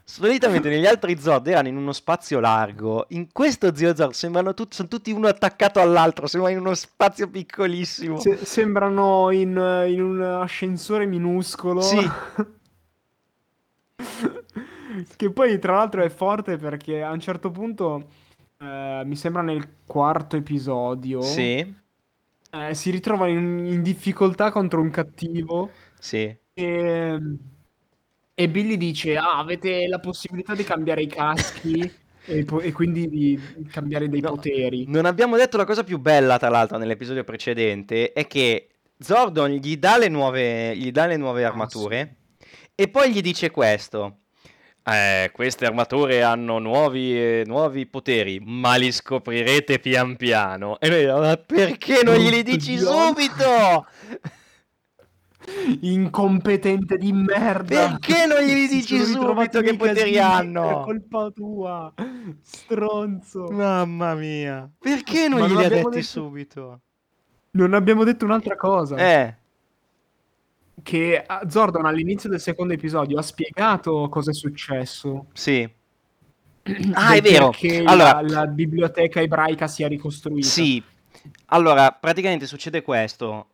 solitamente 0.03 0.69
negli 0.71 0.87
altri 0.87 1.19
Zord 1.19 1.47
erano 1.47 1.69
in 1.69 1.77
uno 1.77 1.93
spazio 1.93 2.39
largo. 2.41 3.07
In 3.11 3.31
questo 3.33 3.75
Zio 3.75 3.95
Zord 3.95 4.13
sembrano 4.13 4.55
tutti, 4.55 4.77
sono 4.77 4.89
tutti 4.89 5.11
uno 5.11 5.27
attaccato 5.27 5.81
all'altro, 5.81 6.27
sembrano 6.27 6.57
in 6.57 6.63
uno 6.65 6.75
spazio 6.75 7.29
piccolissimo. 7.29 8.19
Se- 8.19 8.45
sembrano 8.45 9.31
in, 9.31 9.51
in 9.89 10.01
un 10.03 10.23
ascensore 10.23 11.07
minuscolo. 11.07 11.81
Sì. 11.83 12.11
Che 15.17 15.31
poi, 15.31 15.59
tra 15.59 15.77
l'altro, 15.77 16.03
è 16.03 16.09
forte 16.11 16.57
perché 16.57 17.03
a 17.03 17.11
un 17.13 17.21
certo 17.21 17.51
punto, 17.51 18.09
eh, 18.61 19.03
mi 19.05 19.17
sembra 19.17 19.41
nel 19.43 19.67
quarto 19.87 20.37
episodio, 20.37 21.23
Sì, 21.23 21.75
eh, 22.53 22.75
si 22.75 22.91
ritrova 22.91 23.29
in, 23.29 23.59
in 23.67 23.83
difficoltà 23.83 24.51
contro 24.51 24.81
un 24.81 24.91
cattivo 24.91 25.73
sì. 26.01 26.37
e, 26.55 27.19
e 28.35 28.49
Billy 28.51 28.77
dice: 28.77 29.17
Ah, 29.17 29.39
avete 29.39 29.87
la 29.89 30.01
possibilità 30.01 30.55
di 30.55 30.65
cambiare 30.65 31.03
i 31.03 31.07
caschi 31.07 31.93
e, 32.25 32.45
po- 32.45 32.61
e 32.61 32.73
quindi 32.73 33.09
di 33.09 33.67
cambiare 33.71 34.09
dei 34.09 34.23
No, 34.25 34.33
poteri. 34.33 34.91
non 34.91 35.07
abbiamo 35.07 35.37
detto 35.37 35.57
la 35.57 35.65
cosa 35.65 35.85
più 35.85 35.99
bella, 35.99 36.39
tra 36.39 36.49
l'altro, 36.49 36.79
nell'episodio 36.79 37.25
precedente, 37.25 38.13
è 38.13 38.27
che 38.27 38.69
Zordon 38.99 39.51
gli 39.53 39.77
dà 39.79 39.97
le 39.99 40.09
nuove, 40.09 40.77
gli 40.77 40.91
dà 40.93 41.07
le 41.07 41.17
nuove 41.17 41.45
Ah, 41.45 41.53
armature 41.53 42.17
e 42.75 42.89
poi 42.89 43.13
gli 43.13 43.21
dice 43.21 43.51
questo. 43.51 44.22
Eh, 44.85 45.31
queste 45.33 45.65
armature 45.67 46.25
hanno 46.25 46.59
nuovi, 46.59 47.17
eh, 47.17 47.43
nuovi 47.47 47.87
poteri, 47.87 48.41
ma 48.45 48.75
li 48.75 48.91
scoprirete 48.91 49.79
pian 49.79 50.17
piano. 50.17 50.81
E 50.81 50.89
noi, 50.89 51.07
ma 51.07 51.37
perché 51.37 52.03
non 52.03 52.17
glieli 52.17 52.43
dici 52.43 52.77
subito? 52.79 53.87
Incompetente 55.83 56.97
di 56.97 57.13
merda. 57.13 57.99
Perché 57.99 58.27
non 58.27 58.41
glieli 58.43 58.67
dici 58.67 58.99
subito 59.05 59.61
che 59.61 59.77
poteri 59.77 60.19
hanno? 60.19 60.63
Per 60.63 60.81
colpa 60.85 61.31
tua, 61.31 61.93
stronzo. 62.41 63.49
Mamma 63.51 64.15
mia, 64.15 64.69
perché 64.79 65.29
non 65.29 65.41
Ma 65.41 65.47
glieli 65.49 65.65
ha 65.65 65.69
detti 65.69 65.85
detto- 65.91 66.03
subito? 66.03 66.81
Non 67.53 67.75
abbiamo 67.75 68.03
detto 68.05 68.25
un'altra 68.25 68.57
cosa. 68.57 68.97
Eh, 68.97 69.37
Che 70.83 71.27
Zordon 71.49 71.85
all'inizio 71.87 72.29
del 72.31 72.41
secondo 72.41 72.73
episodio 72.73 73.19
ha 73.19 73.23
spiegato 73.23 74.09
cosa 74.09 74.31
è 74.31 74.35
successo. 74.35 75.27
sì. 75.33 75.69
Ah, 76.95 77.15
è 77.15 77.21
vero. 77.21 77.51
Perché 77.51 77.83
Allora, 77.85 78.21
la, 78.21 78.29
la 78.29 78.47
biblioteca 78.47 79.21
ebraica 79.21 79.67
sia 79.67 79.89
ricostruita. 79.89 80.47
Sì, 80.47 80.81
allora 81.47 81.91
praticamente 81.91 82.47
succede 82.47 82.83
questo. 82.83 83.49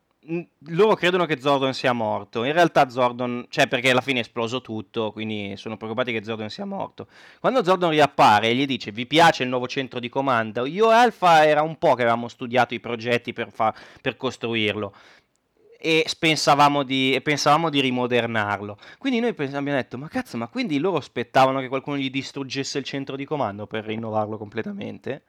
Loro 0.68 0.94
credono 0.94 1.24
che 1.24 1.40
Zordon 1.40 1.72
sia 1.72 1.94
morto. 1.94 2.44
In 2.44 2.52
realtà 2.52 2.90
Zordon, 2.90 3.46
cioè 3.48 3.66
perché 3.66 3.90
alla 3.90 4.02
fine 4.02 4.18
è 4.18 4.22
esploso 4.22 4.60
tutto, 4.60 5.10
quindi 5.10 5.54
sono 5.56 5.78
preoccupati 5.78 6.12
che 6.12 6.22
Zordon 6.22 6.50
sia 6.50 6.66
morto. 6.66 7.06
Quando 7.40 7.64
Zordon 7.64 7.90
riappare 7.90 8.48
e 8.48 8.54
gli 8.54 8.66
dice 8.66 8.90
vi 8.90 9.06
piace 9.06 9.42
il 9.42 9.48
nuovo 9.48 9.66
centro 9.66 10.00
di 10.00 10.10
comando, 10.10 10.66
io 10.66 10.90
e 10.90 10.94
Alpha 10.94 11.46
era 11.46 11.62
un 11.62 11.78
po' 11.78 11.94
che 11.94 12.02
avevamo 12.02 12.28
studiato 12.28 12.74
i 12.74 12.80
progetti 12.80 13.32
per, 13.32 13.50
fa- 13.50 13.74
per 14.02 14.18
costruirlo 14.18 14.94
e 15.80 16.04
pensavamo 16.18 16.82
di, 16.82 17.14
e 17.14 17.20
pensavamo 17.20 17.70
di 17.70 17.80
rimodernarlo. 17.80 18.76
Quindi 18.98 19.20
noi 19.20 19.32
pens- 19.32 19.54
abbiamo 19.54 19.78
detto, 19.78 19.96
ma 19.96 20.08
cazzo, 20.08 20.36
ma 20.36 20.48
quindi 20.48 20.78
loro 20.78 20.96
aspettavano 20.96 21.60
che 21.60 21.68
qualcuno 21.68 21.96
gli 21.96 22.10
distruggesse 22.10 22.78
il 22.78 22.84
centro 22.84 23.14
di 23.14 23.24
comando 23.24 23.66
per 23.66 23.84
rinnovarlo 23.84 24.36
completamente? 24.36 25.22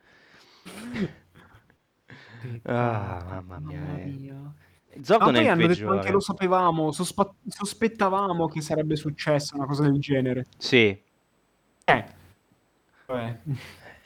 Ah, 2.63 3.23
mamma 3.27 3.59
mia. 3.59 3.79
Mamma 3.79 3.99
eh. 3.99 4.05
mia. 4.05 4.33
Ma 4.33 5.03
Zordon 5.03 5.29
è 5.29 5.31
poi 5.33 5.43
il 5.43 5.49
hanno 5.49 5.67
detto 5.67 5.81
anche 5.81 5.93
peggiore. 5.93 6.11
lo 6.11 6.19
sapevamo, 6.19 6.91
sospa- 6.91 7.33
sospettavamo 7.47 8.47
che 8.47 8.61
sarebbe 8.61 8.95
successa 8.95 9.55
una 9.55 9.65
cosa 9.65 9.83
del 9.83 9.99
genere. 9.99 10.47
Sì. 10.57 10.99
Eh. 11.85 12.05
Vabbè. 13.05 13.39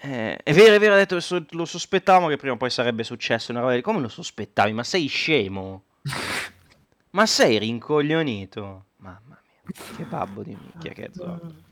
Eh, 0.01 0.36
è 0.36 0.53
vero, 0.53 0.75
è 0.75 0.79
vero, 0.79 0.93
ha 0.95 0.97
detto, 0.97 1.17
lo 1.51 1.65
sospettavamo 1.65 2.27
che 2.27 2.36
prima 2.36 2.56
o 2.56 2.58
poi 2.58 2.69
sarebbe 2.69 3.06
successo 3.06 3.51
una 3.51 3.62
roba 3.62 3.75
di... 3.75 3.82
Come 3.82 4.01
lo 4.01 4.10
sospettavi? 4.10 4.73
Ma 4.73 4.84
sei 4.84 5.08
scemo? 5.08 5.84
Ma 7.11 7.25
sei 7.25 7.59
rincoglionito? 7.59 8.85
Mamma 8.97 9.39
mia, 9.63 9.95
che 9.95 10.03
babbo 10.05 10.43
di 10.43 10.55
minchia 10.59 10.91
che 10.93 11.09
Zordon. 11.11 11.63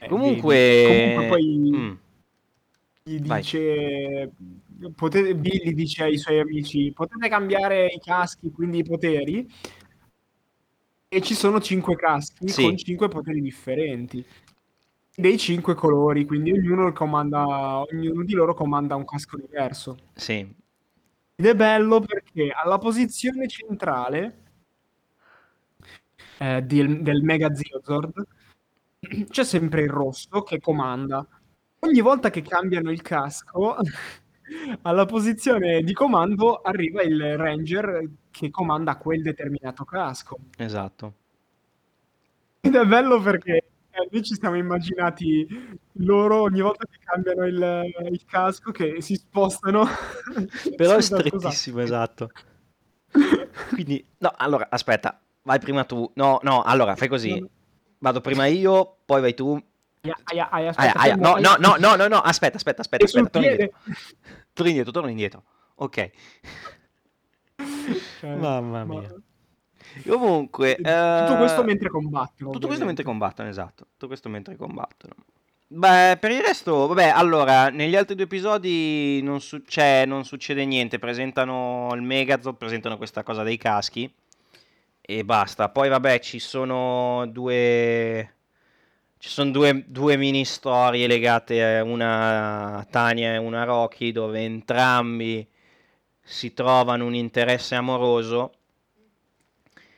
Eh, 0.00 0.08
Comunque... 0.08 0.84
Comunque 0.86 1.26
poi 1.26 1.70
Mm, 1.72 1.92
gli 3.04 3.18
dice 3.18 4.32
potete, 4.94 5.34
Billy 5.34 5.72
dice 5.74 6.04
ai 6.04 6.18
suoi 6.18 6.38
amici 6.38 6.92
potete 6.92 7.28
cambiare 7.28 7.86
i 7.86 7.98
caschi 7.98 8.50
quindi 8.52 8.78
i 8.78 8.84
poteri 8.84 9.48
e 11.08 11.20
ci 11.20 11.34
sono 11.34 11.60
cinque 11.60 11.96
caschi 11.96 12.46
Sì. 12.48 12.62
con 12.62 12.76
cinque 12.76 13.08
poteri 13.08 13.40
differenti 13.40 14.24
dei 15.16 15.36
cinque 15.36 15.74
colori 15.74 16.24
quindi 16.24 16.52
ognuno 16.52 16.92
comanda 16.92 17.80
ognuno 17.80 18.22
di 18.22 18.34
loro 18.34 18.54
comanda 18.54 18.94
un 18.94 19.04
casco 19.04 19.36
diverso 19.36 19.98
Sì, 20.14 20.48
ed 21.42 21.48
è 21.48 21.54
bello 21.56 21.98
perché 21.98 22.52
alla 22.54 22.78
posizione 22.78 23.48
centrale 23.48 24.42
eh, 26.38 26.62
del, 26.62 27.02
del 27.02 27.22
Mega 27.24 27.52
Zeozord 27.52 28.26
c'è 29.28 29.42
sempre 29.42 29.82
il 29.82 29.90
rosso 29.90 30.42
che 30.44 30.60
comanda. 30.60 31.26
Ogni 31.80 32.00
volta 32.00 32.30
che 32.30 32.42
cambiano 32.42 32.92
il 32.92 33.02
casco, 33.02 33.74
alla 34.82 35.04
posizione 35.04 35.82
di 35.82 35.92
comando 35.92 36.60
arriva 36.60 37.02
il 37.02 37.36
Ranger 37.36 38.08
che 38.30 38.48
comanda 38.50 38.96
quel 38.96 39.22
determinato 39.22 39.84
casco. 39.84 40.38
esatto. 40.58 41.14
Ed 42.60 42.76
è 42.76 42.84
bello 42.84 43.20
perché 43.20 43.64
noi 44.12 44.22
ci 44.22 44.34
siamo 44.34 44.56
immaginati 44.56 45.46
loro 45.94 46.42
ogni 46.42 46.60
volta 46.60 46.84
che 46.84 46.98
cambiano 47.02 47.46
il, 47.46 47.92
il 48.10 48.24
casco 48.26 48.70
che 48.70 49.00
si 49.00 49.14
spostano. 49.14 49.86
Però 50.76 50.96
è 50.96 51.00
strettissimo, 51.00 51.80
esatto. 51.80 52.30
Quindi, 53.72 54.04
no, 54.18 54.32
allora, 54.36 54.68
aspetta, 54.70 55.18
vai 55.42 55.58
prima 55.58 55.84
tu. 55.84 56.10
No, 56.14 56.38
no, 56.42 56.62
allora, 56.62 56.94
fai 56.94 57.08
così. 57.08 57.42
Vado 57.98 58.20
prima 58.20 58.46
io, 58.46 58.98
poi 59.04 59.22
vai 59.22 59.34
tu. 59.34 59.58
Aia, 60.24 60.50
aia, 60.50 60.70
aspetta, 60.70 60.98
aia, 60.98 61.14
no, 61.14 61.36
no, 61.38 61.56
no, 61.58 61.76
no, 61.78 61.94
no, 61.96 62.08
no, 62.08 62.18
aspetta, 62.18 62.56
aspetta, 62.56 62.82
aspetta, 62.82 63.04
aspetta, 63.04 63.28
torna 63.30 63.48
indietro. 63.48 63.78
Torna 64.52 64.70
indietro, 64.70 64.92
torna 64.92 65.10
indietro. 65.10 65.44
Ok. 65.76 66.10
Cioè, 68.20 68.36
Mamma 68.36 68.84
ma- 68.84 69.00
mia. 69.00 69.14
Comunque, 70.06 70.76
Tutto 70.76 71.36
questo 71.36 71.62
eh, 71.62 71.64
mentre 71.64 71.88
combattono. 71.88 72.50
Tutto 72.50 72.66
questo 72.66 72.84
mentre 72.84 73.02
ovviamente. 73.02 73.02
combattono, 73.02 73.48
esatto. 73.48 73.86
Tutto 73.92 74.06
questo 74.06 74.28
mentre 74.28 74.56
combattono. 74.56 75.14
Beh, 75.74 76.18
per 76.20 76.30
il 76.30 76.40
resto, 76.42 76.86
vabbè, 76.86 77.08
allora, 77.08 77.70
negli 77.70 77.96
altri 77.96 78.14
due 78.14 78.24
episodi 78.24 79.20
non, 79.22 79.40
su- 79.40 79.62
cioè, 79.66 80.04
non 80.06 80.24
succede 80.24 80.64
niente. 80.66 80.98
Presentano 80.98 81.90
il 81.94 82.02
Megazord, 82.02 82.56
presentano 82.56 82.96
questa 82.98 83.22
cosa 83.22 83.42
dei 83.42 83.56
caschi 83.56 84.12
e 85.00 85.24
basta. 85.24 85.68
Poi, 85.70 85.88
vabbè, 85.88 86.18
ci 86.20 86.38
sono 86.38 87.26
due. 87.26 88.34
Ci 89.18 89.28
sono 89.28 89.50
due, 89.50 89.84
due 89.86 90.16
mini 90.16 90.44
storie 90.44 91.06
legate 91.06 91.78
a 91.78 91.84
una 91.84 92.78
a 92.78 92.84
Tania 92.84 93.34
e 93.34 93.36
una 93.38 93.62
a 93.62 93.64
Rocky, 93.64 94.10
dove 94.12 94.40
entrambi 94.40 95.46
si 96.20 96.52
trovano 96.54 97.06
un 97.06 97.14
interesse 97.14 97.74
amoroso. 97.76 98.52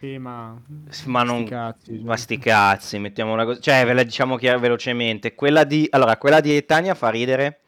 Sì, 0.04 0.18
ma... 0.18 0.60
Ma 1.06 1.22
non... 1.22 1.44
cazzi, 1.44 1.94
cioè. 1.94 2.04
Ma 2.04 2.16
sti 2.16 2.38
cazzi, 2.38 2.98
mettiamola 2.98 3.44
così. 3.46 3.60
Cioè, 3.62 3.84
ve 3.86 3.94
la 3.94 4.02
diciamo 4.02 4.36
chiar- 4.36 4.60
velocemente. 4.60 5.34
Quella 5.34 5.64
di... 5.64 5.86
Allora, 5.90 6.18
quella 6.18 6.40
di 6.40 6.62
Tania 6.66 6.94
fa 6.94 7.08
ridere 7.08 7.60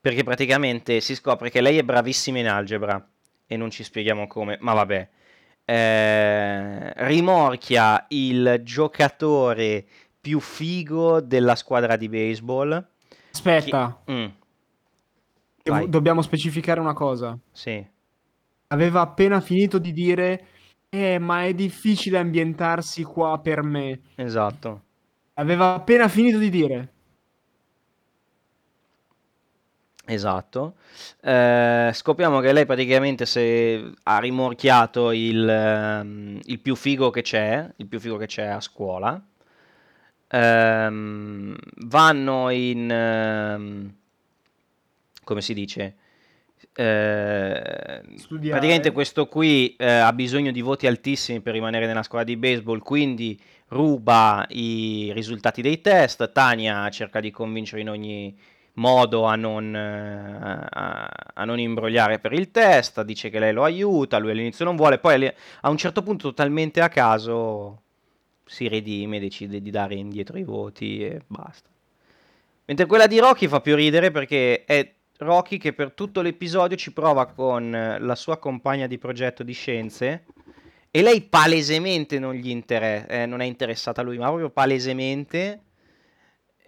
perché 0.00 0.22
praticamente 0.22 1.00
si 1.00 1.14
scopre 1.14 1.50
che 1.50 1.60
lei 1.60 1.78
è 1.78 1.82
bravissima 1.82 2.38
in 2.38 2.48
algebra 2.48 3.04
e 3.46 3.56
non 3.56 3.70
ci 3.70 3.82
spieghiamo 3.82 4.26
come, 4.28 4.56
ma 4.60 4.72
vabbè. 4.74 5.08
Eh, 5.64 6.92
rimorchia 7.06 8.06
il 8.08 8.60
giocatore 8.62 9.84
più 10.20 10.38
figo 10.40 11.20
della 11.20 11.56
squadra 11.56 11.96
di 11.96 12.08
baseball. 12.08 12.86
Aspetta, 13.32 14.00
Chi- 14.04 14.12
Mm, 14.12 14.26
dobbiamo 15.86 16.22
specificare 16.22 16.80
una 16.80 16.92
cosa. 16.94 17.38
sì, 17.52 17.84
Aveva 18.68 19.00
appena 19.00 19.40
finito 19.40 19.78
di 19.78 19.92
dire, 19.92 20.46
eh, 20.90 21.18
ma 21.18 21.44
è 21.44 21.54
difficile 21.54 22.18
ambientarsi 22.18 23.04
qua 23.04 23.38
per 23.38 23.62
me. 23.62 24.00
esatto. 24.16 24.82
Aveva 25.34 25.74
appena 25.74 26.08
finito 26.08 26.38
di 26.38 26.50
dire. 26.50 26.92
Esatto. 30.04 30.74
Eh, 31.22 31.90
scopriamo 31.94 32.40
che 32.40 32.52
lei 32.52 32.66
praticamente 32.66 33.24
se 33.24 33.92
ha 34.02 34.18
rimorchiato 34.18 35.12
il, 35.12 35.48
ehm, 35.48 36.40
il 36.44 36.58
più 36.58 36.74
figo 36.74 37.10
che 37.10 37.22
c'è, 37.22 37.72
il 37.76 37.86
più 37.86 38.00
figo 38.00 38.16
che 38.16 38.26
c'è 38.26 38.46
a 38.46 38.60
scuola. 38.60 39.22
Ehm, 40.32 41.56
vanno 41.86 42.50
in, 42.50 42.90
ehm, 42.90 43.94
come 45.24 45.40
si 45.40 45.54
dice? 45.54 45.94
Eh, 46.80 48.00
praticamente 48.26 48.90
questo 48.92 49.26
qui 49.26 49.76
eh, 49.76 49.86
ha 49.86 50.14
bisogno 50.14 50.50
di 50.50 50.62
voti 50.62 50.86
altissimi 50.86 51.40
per 51.40 51.52
rimanere 51.52 51.86
nella 51.86 52.02
squadra 52.02 52.26
di 52.26 52.38
baseball, 52.38 52.78
quindi 52.78 53.38
ruba 53.68 54.46
i 54.48 55.10
risultati 55.12 55.60
dei 55.60 55.82
test. 55.82 56.32
Tania 56.32 56.88
cerca 56.88 57.20
di 57.20 57.30
convincere 57.30 57.82
in 57.82 57.90
ogni 57.90 58.34
modo 58.74 59.24
a 59.24 59.36
non, 59.36 59.76
eh, 59.76 60.68
a, 60.70 61.10
a 61.34 61.44
non 61.44 61.58
imbrogliare 61.58 62.18
per 62.18 62.32
il 62.32 62.50
test, 62.50 63.02
dice 63.02 63.28
che 63.28 63.38
lei 63.38 63.52
lo 63.52 63.64
aiuta, 63.64 64.16
lui 64.16 64.30
all'inizio 64.30 64.64
non 64.64 64.76
vuole, 64.76 64.96
poi 64.98 65.30
a 65.60 65.68
un 65.68 65.76
certo 65.76 66.02
punto 66.02 66.28
totalmente 66.28 66.80
a 66.80 66.88
caso 66.88 67.82
si 68.46 68.68
redime, 68.68 69.20
decide 69.20 69.60
di 69.60 69.70
dare 69.70 69.96
indietro 69.96 70.38
i 70.38 70.44
voti 70.44 71.04
e 71.04 71.20
basta. 71.26 71.68
Mentre 72.64 72.86
quella 72.86 73.06
di 73.06 73.18
Rocky 73.18 73.48
fa 73.48 73.60
più 73.60 73.74
ridere 73.74 74.10
perché 74.10 74.64
è 74.64 74.94
Rocky 75.20 75.58
che 75.58 75.72
per 75.72 75.92
tutto 75.92 76.20
l'episodio 76.22 76.76
ci 76.76 76.92
prova 76.92 77.26
con 77.26 77.70
la 77.70 78.14
sua 78.14 78.38
compagna 78.38 78.86
di 78.86 78.98
progetto 78.98 79.42
di 79.42 79.52
scienze 79.52 80.24
e 80.90 81.02
lei 81.02 81.22
palesemente 81.22 82.18
non, 82.18 82.34
gli 82.34 82.48
inter- 82.48 83.06
eh, 83.08 83.26
non 83.26 83.40
è 83.40 83.44
interessata 83.44 84.00
a 84.00 84.04
lui, 84.04 84.18
ma 84.18 84.26
proprio 84.26 84.50
palesemente 84.50 85.62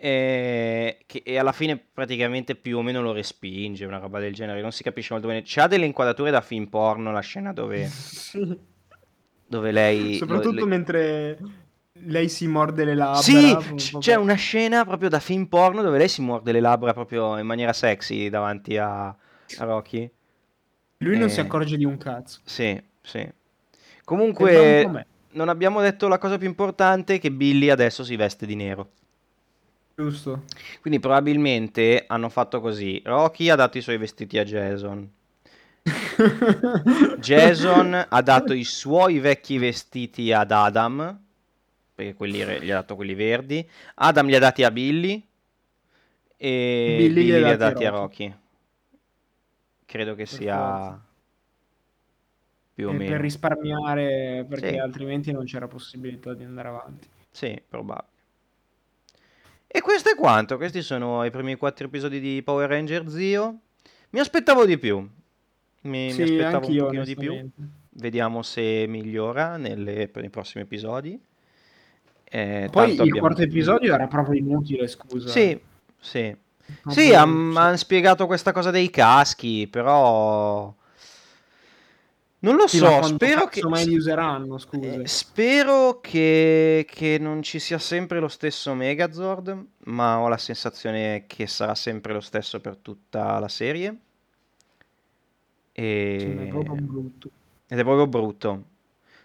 eh, 0.05 0.99
che, 1.07 1.23
e 1.25 1.39
alla 1.39 1.53
fine 1.53 1.77
praticamente 1.77 2.57
più 2.57 2.79
o 2.79 2.83
meno 2.83 3.03
lo 3.03 3.13
respinge, 3.13 3.85
una 3.85 3.99
roba 3.99 4.19
del 4.19 4.35
genere, 4.35 4.61
non 4.61 4.73
si 4.73 4.83
capisce 4.83 5.13
molto 5.13 5.29
bene. 5.29 5.43
C'ha 5.45 5.67
delle 5.67 5.87
inquadrature 5.87 6.31
da 6.31 6.41
film 6.41 6.67
porno 6.67 7.13
la 7.13 7.21
scena 7.21 7.53
dove, 7.53 7.89
dove 9.47 9.71
lei... 9.73 10.15
Soprattutto 10.15 10.57
dove- 10.57 10.67
mentre 10.67 11.39
lei 12.05 12.29
si 12.29 12.47
morde 12.47 12.85
le 12.85 12.95
labbra. 12.95 13.21
Sì, 13.21 13.57
c- 13.77 13.99
c'è 13.99 14.15
una 14.15 14.35
scena 14.35 14.85
proprio 14.85 15.09
da 15.09 15.21
film 15.21 15.47
porno 15.47 15.83
dove 15.83 15.99
lei 15.99 16.09
si 16.09 16.23
morde 16.23 16.53
le 16.53 16.61
labbra 16.61 16.93
proprio 16.93 17.39
in 17.39 17.47
maniera 17.47 17.73
sexy 17.73 18.29
davanti 18.29 18.77
a, 18.77 19.07
a 19.07 19.65
Rocky. 19.65 20.11
Lui 20.99 21.19
non 21.19 21.31
si 21.31 21.41
accorge 21.41 21.77
di 21.77 21.85
un 21.85 21.99
cazzo. 21.99 22.41
Sì, 22.45 22.81
sì. 23.01 23.29
Comunque, 24.05 25.07
non 25.33 25.49
abbiamo 25.49 25.81
detto 25.81 26.09
la 26.09 26.19
cosa 26.19 26.39
più 26.39 26.47
importante, 26.47 27.19
che 27.19 27.31
Billy 27.31 27.71
adesso 27.71 28.05
si 28.05 28.17
veste 28.17 28.47
di 28.47 28.55
nero. 28.55 28.91
giusto? 29.95 30.45
Quindi 30.81 31.01
probabilmente 31.01 32.05
hanno 32.07 32.29
fatto 32.29 32.61
così. 32.61 33.01
Rocky 33.05 33.49
ha 33.49 33.57
dato 33.57 33.79
i 33.79 33.83
suoi 33.83 33.97
vestiti 33.99 34.39
a 34.39 34.45
Jason. 34.45 35.11
Jason 37.19 38.07
ha 38.09 38.23
dato 38.23 38.53
i 38.53 38.63
suoi 38.63 39.19
vecchi 39.19 39.59
vestiti 39.59 40.33
ad 40.33 40.53
Adam, 40.53 41.21
perché 42.03 42.15
quelli 42.15 42.43
re- 42.45 42.61
gli 42.63 42.71
ha 42.71 42.77
dato 42.77 42.97
quelli 42.97 43.15
verdi. 43.15 43.67
Adam 43.95 44.27
li 44.27 44.35
ha 44.35 44.39
dati 44.41 44.65
a 44.65 44.71
Billy 44.71 45.25
e 46.37 46.95
Billy 46.99 47.15
Billy, 47.15 47.39
li 47.39 47.45
ha 47.51 47.57
dati 47.57 47.85
a 47.85 47.91
Rocky. 47.91 48.25
Rocky. 48.29 48.41
Credo 49.87 50.11
che 50.15 50.25
Per 50.25 50.29
sia 50.29 50.57
forza. 50.57 51.05
più 52.75 52.89
o 52.89 52.93
E 52.93 52.97
per 52.97 53.07
meno. 53.09 53.21
risparmiare, 53.21 54.45
perché 54.49 54.71
Sì. 54.71 54.79
altrimenti 54.79 55.33
non 55.33 55.45
c'era 55.45 55.69
possibilità 55.69 56.35
di 56.35 56.45
andare 56.45 56.69
avanti. 56.69 57.09
Sì, 57.31 57.61
probabile. 57.67 58.11
E 59.69 59.81
questo 59.81 60.11
è 60.11 60.15
quanto. 60.17 60.57
Questi 60.57 60.83
sono 60.83 61.25
i 61.25 61.31
primi 61.31 61.57
quattro 61.57 61.87
episodi 61.87 62.21
di 62.21 62.43
Power 62.43 62.69
Ranger 62.69 63.09
Zio. 63.09 63.59
Mi 64.11 64.21
aspettavo 64.21 64.67
di 64.67 64.77
più. 64.79 64.99
Mi, 65.83 66.05
mi 66.07 66.13
Sì, 66.13 66.23
aspettavo 66.23 66.67
un 66.67 66.77
pochino 66.77 67.05
di 67.05 67.15
più. 67.17 67.49
Vediamo 67.95 68.43
se 68.43 68.85
migliora 68.87 69.57
nelle- 69.57 70.11
nei 70.15 70.31
prossimi 70.31 70.65
episodi. 70.65 71.19
Eh, 72.35 72.69
Poi 72.71 72.95
il 72.95 73.01
abbiamo- 73.01 73.21
quarto 73.21 73.43
episodio 73.43 73.93
era 73.93 74.07
proprio 74.07 74.39
inutile, 74.39 74.89
scusa. 74.89 75.29
Sì, 75.29 75.61
sì. 76.01 76.35
Proprio- 76.81 76.93
Sì, 76.95 77.13
hanno 77.13 77.77
spiegato 77.77 78.25
questa 78.27 78.53
cosa 78.53 78.71
dei 78.71 78.89
caschi, 78.89 79.69
però... 79.69 80.75
Non 82.39 82.57
lo 82.57 82.67
Sì, 82.67 82.79
so, 82.79 83.03
spero 83.03 83.47
che... 83.49 83.63
mai 83.69 83.87
li 83.87 83.97
useranno, 83.97 84.57
scusa. 84.57 85.03
Eh, 85.03 85.07
spero 85.07 86.01
che, 86.01 86.87
che 86.91 87.19
non 87.21 87.43
ci 87.43 87.59
sia 87.59 87.79
sempre 87.79 88.19
lo 88.19 88.29
stesso 88.29 88.73
Megazord, 88.73 89.65
ma 89.85 90.19
ho 90.19 90.27
la 90.29 90.39
sensazione 90.39 91.25
che 91.27 91.47
sarà 91.47 91.75
sempre 91.75 92.15
lo 92.15 92.21
stesso 92.21 92.61
per 92.61 92.79
tutta 92.79 93.39
la 93.39 93.49
serie. 93.49 93.95
E... 95.73 96.37
È 96.41 96.49
proprio 96.49 96.75
brutto. 96.77 97.31
Ed 97.69 97.79
è 97.79 97.83
proprio 97.83 98.07
brutto. 98.07 98.65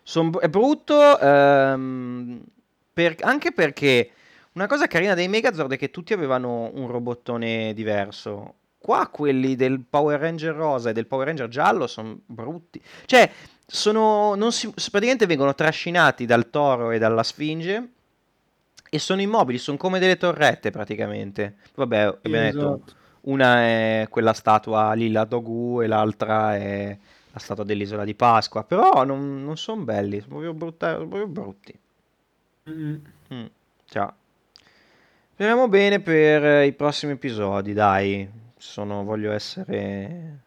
Son 0.04 0.32
è 0.40 0.48
brutto 0.50 1.20
ehm, 1.20 2.44
per- 2.98 3.18
anche 3.22 3.52
perché 3.52 4.10
una 4.54 4.66
cosa 4.66 4.88
carina 4.88 5.14
dei 5.14 5.28
Megazord 5.28 5.72
è 5.72 5.78
che 5.78 5.92
tutti 5.92 6.14
avevano 6.14 6.72
un 6.74 6.88
robottone 6.88 7.72
diverso. 7.76 8.56
Qua 8.80 9.08
quelli 9.10 9.56
del 9.56 9.82
Power 9.88 10.20
Ranger 10.20 10.56
rosa 10.56 10.90
e 10.90 10.94
del 10.94 11.06
Power 11.06 11.28
Ranger 11.28 11.48
giallo 11.48 11.86
sono 11.86 12.18
brutti. 12.26 12.82
Cioè, 13.06 13.30
sono, 13.68 14.34
non 14.34 14.52
si- 14.52 14.72
praticamente 14.74 15.28
vengono 15.28 15.54
trascinati 15.54 16.26
dal 16.26 16.50
toro 16.50 16.90
e 16.90 16.98
dalla 16.98 17.22
sfinge 17.22 17.90
e 18.90 18.98
sono 18.98 19.22
immobili, 19.22 19.60
sono 19.60 19.78
come 19.78 20.00
delle 20.00 20.18
torrette 20.18 20.72
praticamente. 20.72 21.58
Vabbè, 21.76 22.02
abbiamo 22.24 22.46
detto, 22.46 22.76
esatto. 22.78 22.94
una 23.22 23.60
è 23.62 24.08
quella 24.10 24.34
statua 24.34 24.92
Lilla 24.94 25.24
Dogu 25.26 25.82
e 25.84 25.88
l'altra 25.88 26.56
è 26.56 26.98
la 27.32 27.40
statua 27.40 27.64
dell'isola 27.64 28.04
di 28.04 28.16
Pasqua, 28.16 28.64
però 28.64 29.04
non, 29.04 29.44
non 29.44 29.56
sono 29.56 29.84
belli, 29.84 30.20
sono 30.20 30.30
proprio, 30.30 30.54
brutta- 30.56 30.96
proprio 30.96 31.28
brutti. 31.28 31.80
Mm. 32.70 32.96
Mm, 33.34 33.46
ciao. 33.86 34.14
Speriamo 35.34 35.68
bene 35.70 36.02
per 36.02 36.44
eh, 36.44 36.66
i 36.66 36.74
prossimi 36.74 37.14
episodi, 37.14 37.74
dai. 37.74 38.30
Sono, 38.58 39.04
voglio 39.04 39.32
essere... 39.32 40.40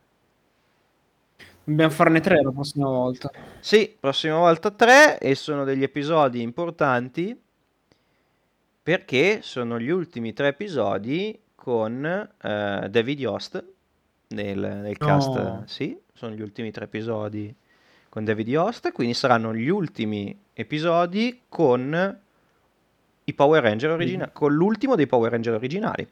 Dobbiamo 1.64 1.90
farne 1.90 2.20
tre 2.20 2.42
la 2.42 2.50
prossima 2.50 2.88
volta. 2.88 3.30
Sì, 3.60 3.96
prossima 3.98 4.36
volta 4.36 4.70
3 4.70 5.18
e 5.18 5.34
sono 5.34 5.64
degli 5.64 5.82
episodi 5.82 6.42
importanti 6.42 7.38
perché 8.82 9.40
sono 9.42 9.78
gli 9.78 9.90
ultimi 9.90 10.32
tre 10.32 10.48
episodi 10.48 11.38
con 11.54 12.04
eh, 12.04 12.86
David 12.90 13.20
Yost 13.20 13.64
nel, 14.28 14.58
nel 14.58 14.98
cast. 14.98 15.28
No. 15.28 15.62
Sì, 15.66 15.96
sono 16.12 16.34
gli 16.34 16.42
ultimi 16.42 16.70
tre 16.70 16.84
episodi 16.86 17.54
con 18.10 18.24
David 18.24 18.48
Yost, 18.48 18.92
quindi 18.92 19.14
saranno 19.14 19.54
gli 19.54 19.68
ultimi 19.68 20.36
episodi 20.52 21.42
con 21.48 22.18
i 23.24 23.32
Power 23.34 23.62
Ranger 23.62 23.90
originali, 23.90 24.30
con 24.34 24.52
l'ultimo 24.52 24.96
dei 24.96 25.06
Power 25.06 25.30
Ranger 25.30 25.54
originali. 25.54 26.06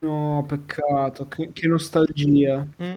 No, 0.00 0.44
peccato, 0.48 1.28
che, 1.28 1.50
che 1.52 1.66
nostalgia. 1.68 2.66
Mm. 2.82 2.94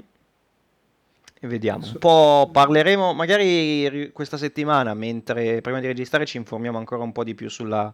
E 1.40 1.48
vediamo, 1.48 1.86
un 1.86 1.98
po' 2.00 2.50
parleremo 2.52 3.14
magari 3.14 3.88
ri- 3.90 4.12
questa 4.12 4.38
settimana, 4.38 4.94
mentre 4.96 5.62
prima 5.62 5.80
di 5.80 5.86
registrare 5.88 6.26
ci 6.26 6.38
informiamo 6.38 6.80
ancora 6.80 7.04
un 7.04 7.12
po' 7.12 7.24
di 7.24 7.36
più 7.36 7.50
sulla- 7.50 7.94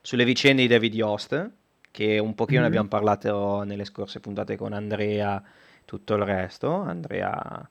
sulle 0.00 0.24
vicende 0.24 0.62
di 0.62 0.68
David 0.68 0.94
Yost, 0.94 1.50
che 1.90 2.18
un 2.18 2.34
pochino 2.34 2.60
ne 2.60 2.66
Mhm. 2.66 2.70
abbiamo 2.72 2.88
parlato 2.88 3.62
nelle 3.64 3.84
scorse 3.84 4.20
puntate 4.20 4.56
con 4.56 4.72
Andrea, 4.72 5.42
tutto 5.84 6.14
il 6.14 6.22
resto. 6.22 6.70
Andrea, 6.72 7.68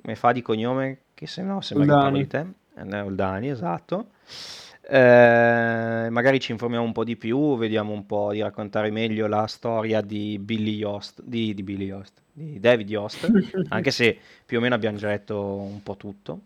come 0.00 0.14
fa 0.16 0.32
di 0.32 0.42
cognome? 0.42 1.02
Che 1.14 1.26
se 1.26 1.42
no 1.42 1.60
sembra 1.60 1.86
che 1.86 1.96
parlo 1.96 2.16
Oldani. 2.16 2.18
di 2.18 2.26
te. 2.26 2.46
Andrea 2.74 3.04
Oldani, 3.04 3.48
esatto. 3.50 4.10
Eh, 4.82 6.08
magari 6.10 6.40
ci 6.40 6.52
informiamo 6.52 6.84
un 6.84 6.92
po' 6.92 7.04
di 7.04 7.16
più, 7.16 7.56
vediamo 7.58 7.92
un 7.92 8.06
po' 8.06 8.32
di 8.32 8.40
raccontare 8.40 8.90
meglio 8.90 9.26
la 9.26 9.46
storia 9.46 10.00
di 10.00 10.38
Billy 10.38 10.76
Yost, 10.76 11.22
di, 11.22 11.52
di 11.54 11.62
Billy 11.62 11.84
Yost, 11.86 12.22
di 12.32 12.58
David 12.58 12.88
Yost, 12.88 13.32
anche 13.68 13.90
se 13.90 14.18
più 14.46 14.58
o 14.58 14.60
meno 14.60 14.74
abbiamo 14.74 14.96
già 14.96 15.08
detto 15.08 15.38
un 15.56 15.82
po' 15.82 15.96
tutto. 15.96 16.40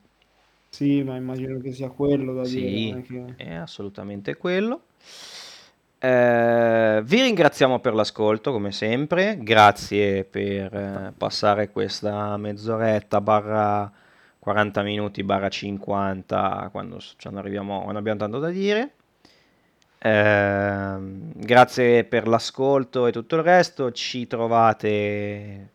Sì, 0.69 1.05
ma 1.05 1.15
immagino 1.17 1.61
che 1.61 1.73
sia 1.73 1.89
quello 1.91 2.35
da 2.35 2.49
dire. 2.49 2.81
Sì, 2.81 2.99
è 2.99 3.03
che- 3.03 3.37
è 3.37 3.53
assolutamente 3.55 4.37
quello. 4.37 4.87
Eh, 6.05 7.01
vi 7.05 7.23
ringraziamo 7.23 7.79
per 7.79 7.95
l'ascolto, 7.95 8.51
come 8.51 8.73
sempre. 8.73 9.39
Grazie 9.41 10.25
per 10.25 10.75
eh, 10.75 11.13
passare 11.17 11.71
questa 11.71 12.37
mezz'oretta 12.37 13.21
barra 13.21 13.89
40 14.41 14.83
minuti 14.83 15.23
barra 15.23 15.49
50 15.49 16.71
quando 16.73 16.99
s- 16.99 17.15
ci 17.17 17.29
arriviamo, 17.29 17.83
quando 17.83 18.01
abbiamo 18.01 18.19
tanto 18.19 18.41
da 18.41 18.49
dire. 18.49 18.95
Ehm, 19.99 21.31
grazie 21.37 22.03
per 22.03 22.27
l'ascolto 22.27 23.07
e 23.07 23.13
tutto 23.13 23.37
il 23.37 23.43
resto. 23.43 23.93
Ci 23.93 24.27
trovate 24.27 25.69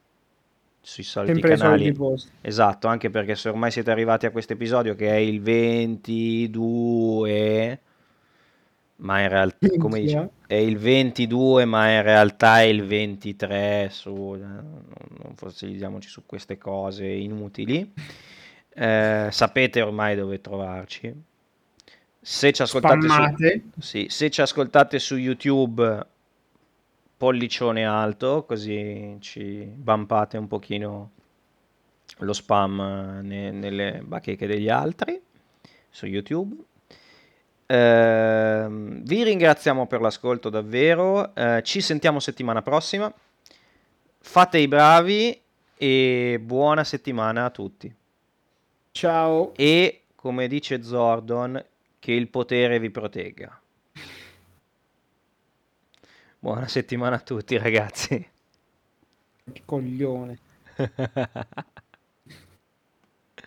sui 0.81 1.03
soliti 1.03 1.39
Sempre 1.39 1.55
canali. 1.55 1.95
soliti. 1.95 2.27
Esatto, 2.41 2.87
anche 2.87 3.09
perché 3.09 3.35
se 3.35 3.47
ormai 3.47 3.71
siete 3.71 3.91
arrivati 3.91 4.25
a 4.25 4.31
questo 4.31 4.51
episodio 4.53 4.93
che 4.95 5.09
è 5.09 5.15
il 5.15 5.41
22, 5.41 7.79
ma 8.97 9.21
in 9.21 9.29
realtà, 9.29 9.67
come 9.77 9.99
dice, 9.99 10.29
è 10.47 10.55
il 10.55 10.77
22, 10.77 11.65
ma 11.65 11.91
in 11.91 12.01
realtà 12.01 12.61
è 12.61 12.65
il 12.65 12.85
23, 12.85 13.89
su, 13.91 14.33
eh, 14.35 14.39
non, 14.39 15.33
fossilizziamoci 15.35 16.07
su 16.07 16.25
queste 16.25 16.57
cose 16.57 17.05
inutili. 17.05 17.93
Eh, 18.73 19.27
sapete 19.31 19.81
ormai 19.81 20.15
dove 20.15 20.41
trovarci. 20.41 21.13
Se 22.19 22.51
ci 22.51 22.61
ascoltate 22.61 23.07
su, 23.07 23.71
sì, 23.79 24.05
se 24.09 24.29
ci 24.29 24.41
ascoltate 24.41 24.99
su 24.99 25.15
YouTube, 25.15 26.05
pollicione 27.15 27.85
alto, 27.85 28.45
così 28.45 29.17
ci 29.19 29.63
bumpate 29.73 30.37
un 30.37 30.47
pochino 30.47 31.11
lo 32.19 32.33
spam 32.33 32.79
eh, 32.79 33.21
ne- 33.21 33.51
nelle 33.51 34.01
bacheche 34.03 34.47
degli 34.47 34.69
altri 34.69 35.21
su 35.89 36.05
YouTube. 36.05 36.55
Ehm, 37.67 39.03
vi 39.03 39.23
ringraziamo 39.23 39.87
per 39.87 40.01
l'ascolto 40.01 40.49
davvero. 40.49 41.35
eh, 41.35 41.61
ci 41.63 41.81
sentiamo 41.81 42.19
settimana 42.19 42.61
prossima. 42.61 43.13
Fate 44.19 44.57
i 44.57 44.67
bravi 44.67 45.39
e 45.77 46.39
buona 46.41 46.83
settimana 46.83 47.45
a 47.45 47.49
tutti. 47.49 47.93
Ciao. 48.91 49.53
E 49.55 50.01
come 50.15 50.47
dice 50.47 50.81
Zordon, 50.83 51.63
Che 51.99 52.11
il 52.11 52.27
potere 52.29 52.79
vi 52.79 52.89
protegga. 52.89 53.59
Buona 56.39 56.67
settimana 56.67 57.15
a 57.15 57.19
tutti, 57.19 57.57
ragazzi. 57.57 58.29
Che 59.51 59.61
coglione. 59.65 60.37